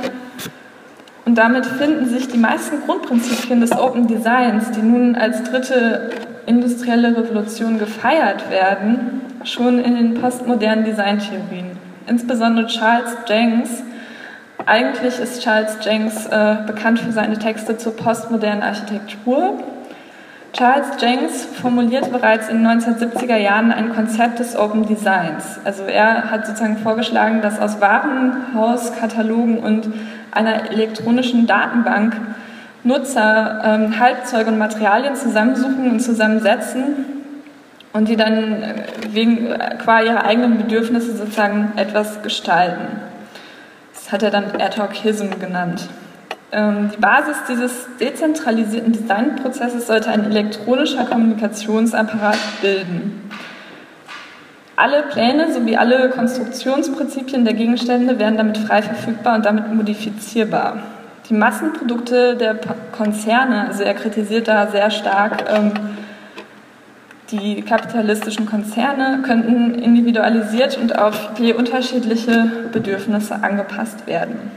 Und 1.24 1.38
damit 1.38 1.66
finden 1.66 2.10
sich 2.10 2.28
die 2.28 2.38
meisten 2.38 2.82
Grundprinzipien 2.86 3.62
des 3.62 3.72
Open 3.72 4.08
Designs, 4.08 4.72
die 4.72 4.82
nun 4.82 5.16
als 5.16 5.44
dritte 5.44 6.10
industrielle 6.46 7.16
Revolution 7.18 7.80
gefeiert 7.80 8.50
werden, 8.52 9.22
schon 9.46 9.80
in 9.80 9.96
den 9.96 10.14
postmodernen 10.16 10.84
Designtheorien 10.84 11.85
insbesondere 12.08 12.68
Charles 12.68 13.18
Jenks. 13.28 13.84
Eigentlich 14.66 15.20
ist 15.20 15.44
Charles 15.44 15.78
Jenks 15.82 16.26
äh, 16.28 16.58
bekannt 16.66 17.00
für 17.00 17.12
seine 17.12 17.38
Texte 17.38 17.78
zur 17.78 17.96
postmodernen 17.96 18.64
Architektur. 18.64 19.60
Charles 20.54 20.88
Jenks 21.02 21.46
formulierte 21.46 22.10
bereits 22.10 22.48
in 22.48 22.64
den 22.64 22.68
1970er 22.68 23.36
Jahren 23.36 23.74
ein 23.74 23.94
Konzept 23.94 24.40
des 24.40 24.56
Open 24.56 24.86
Designs. 24.86 25.60
Also 25.66 25.84
er 25.84 26.32
hat 26.32 26.48
sozusagen 26.48 26.78
vorgeschlagen, 26.78 27.42
dass 27.42 27.60
aus 27.60 27.82
Warenhauskatalogen 27.82 29.60
und 29.60 29.92
einer 30.32 30.72
elektronischen 30.72 31.46
Datenbank 31.46 32.16
Nutzer 32.84 33.62
ähm, 33.66 34.00
Halbzeuge 34.00 34.52
und 34.52 34.58
Materialien 34.58 35.16
zusammensuchen 35.16 35.92
und 35.92 36.00
zusammensetzen 36.00 37.15
und 37.96 38.10
die 38.10 38.18
dann 38.18 38.62
äh, 38.62 38.74
wegen, 39.12 39.52
äh, 39.52 39.78
qua 39.82 40.02
ihrer 40.02 40.26
eigenen 40.26 40.58
Bedürfnisse 40.58 41.16
sozusagen 41.16 41.72
etwas 41.78 42.22
gestalten. 42.22 43.00
Das 43.94 44.12
hat 44.12 44.22
er 44.22 44.32
dann 44.32 44.52
Ad-Hoc-Hism 44.60 45.40
genannt. 45.40 45.88
Ähm, 46.52 46.92
die 46.94 47.00
Basis 47.00 47.38
dieses 47.48 47.88
dezentralisierten 47.98 48.92
Designprozesses 48.92 49.88
sollte 49.88 50.10
ein 50.10 50.26
elektronischer 50.26 51.06
Kommunikationsapparat 51.06 52.38
bilden. 52.62 53.30
Alle 54.76 55.04
Pläne 55.04 55.54
sowie 55.54 55.78
alle 55.78 56.10
Konstruktionsprinzipien 56.10 57.46
der 57.46 57.54
Gegenstände 57.54 58.20
werden 58.20 58.36
damit 58.36 58.58
frei 58.58 58.82
verfügbar 58.82 59.38
und 59.38 59.46
damit 59.46 59.74
modifizierbar. 59.74 60.80
Die 61.30 61.34
Massenprodukte 61.34 62.36
der 62.36 62.60
Konzerne, 62.92 63.68
also 63.68 63.84
er 63.84 63.94
kritisiert 63.94 64.50
da 64.50 64.68
sehr 64.68 64.92
stark 64.92 65.46
ähm, 65.50 65.72
die 67.40 67.62
kapitalistischen 67.62 68.46
Konzerne 68.46 69.22
könnten 69.24 69.76
individualisiert 69.76 70.78
und 70.78 70.98
auf 70.98 71.32
je 71.38 71.54
unterschiedliche 71.54 72.52
Bedürfnisse 72.72 73.36
angepasst 73.44 74.08
werden. 74.08 74.52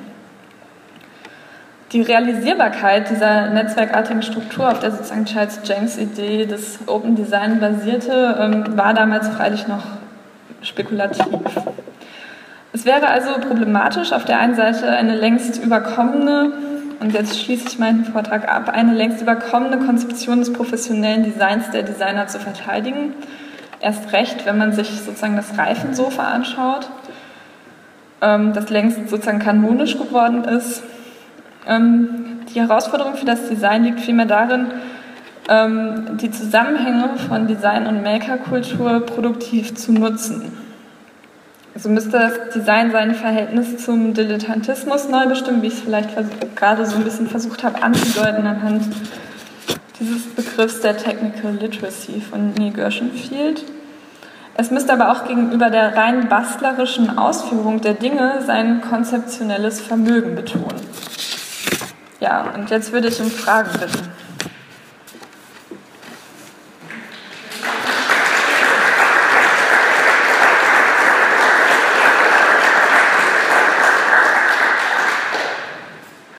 Die 1.93 2.03
Realisierbarkeit 2.03 3.09
dieser 3.09 3.49
netzwerkartigen 3.49 4.23
Struktur, 4.23 4.71
auf 4.71 4.79
der 4.79 4.91
sozusagen 4.91 5.25
Charles 5.25 5.61
Jenks 5.65 5.97
Idee 5.97 6.45
des 6.45 6.81
Open 6.87 7.17
Design 7.17 7.61
basierte, 7.61 8.37
ähm, 8.39 8.77
war 8.77 8.93
damals 8.93 9.29
freilich 9.29 9.67
noch 9.69 9.85
spekulativ. 10.61 11.25
Es 12.75 12.85
wäre 12.85 13.09
also 13.09 13.33
problematisch, 13.41 14.13
auf 14.13 14.27
der 14.27 14.39
einen 14.39 14.55
Seite 14.55 14.89
eine 14.89 15.17
längst 15.17 15.63
überkommene 15.63 16.53
und 17.01 17.13
jetzt 17.13 17.41
schließe 17.41 17.69
ich 17.69 17.79
meinen 17.79 18.05
Vortrag 18.05 18.49
ab, 18.49 18.69
eine 18.69 18.95
längst 18.95 19.23
überkommene 19.23 19.79
Konzeption 19.79 20.41
des 20.41 20.53
professionellen 20.53 21.23
Designs 21.23 21.71
der 21.71 21.85
Designer 21.85 22.27
zu 22.27 22.41
verteidigen. 22.41 23.15
Erst 23.81 24.13
recht, 24.13 24.45
wenn 24.47 24.59
man 24.59 24.73
sich 24.73 24.91
sozusagen 24.91 25.37
das 25.37 25.57
Reifensofa 25.57 26.25
anschaut, 26.25 26.89
ähm, 28.21 28.53
das 28.53 28.69
längst 28.71 29.09
sozusagen 29.09 29.39
kanonisch 29.39 29.97
geworden 29.97 30.45
ist. 30.45 30.83
Ähm, 31.67 32.41
die 32.53 32.61
Herausforderung 32.61 33.15
für 33.15 33.27
das 33.27 33.49
Design 33.49 33.85
liegt 33.85 34.01
vielmehr 34.01 34.27
darin, 34.27 34.67
ähm, 35.49 36.19
die 36.21 36.31
Zusammenhänge 36.31 37.11
von 37.29 37.47
Design 37.47 37.87
und 37.87 38.03
Makerkultur 38.03 39.07
produktiv 39.07 39.75
zu 39.77 39.93
nutzen. 39.93 40.68
Also 41.79 41.91
müsste 41.91 42.11
das 42.11 42.33
Design 42.53 42.91
sein 42.91 43.15
Verhältnis 43.15 43.85
zum 43.85 44.13
Dilettantismus 44.13 45.09
neu 45.09 45.29
bestimmen, 45.29 45.63
wie 45.63 45.69
ich 45.69 45.75
es 45.75 45.81
vielleicht 45.83 46.11
gerade 46.57 46.85
so 46.85 46.97
ein 46.97 47.05
bisschen 47.05 47.29
versucht 47.29 47.63
habe 47.63 47.81
anzudeuten 47.81 48.45
anhand 48.49 48.83
dieses 50.01 50.27
Begriffs 50.35 50.81
der 50.81 50.97
Technical 50.97 51.53
Literacy 51.53 52.21
von 52.21 52.53
Neil 52.55 52.73
Gershenfield. 52.73 53.63
Es 54.57 54.73
müsste 54.73 54.93
aber 54.93 55.13
auch 55.13 55.29
gegenüber 55.29 55.71
der 55.71 55.97
rein 55.97 56.29
bastlerischen 56.29 57.17
Ausführung 57.17 57.81
der 57.81 57.95
Dinge 57.95 58.43
sein 58.45 58.81
konzeptionelles 58.81 59.81
Vermögen 59.81 60.35
betonen. 60.35 60.81
Ja, 62.19 62.55
und 62.57 62.71
jetzt 62.71 62.93
würde 62.93 63.07
ich 63.07 63.21
um 63.21 63.31
Fragen 63.31 63.71
bitten. 63.79 64.09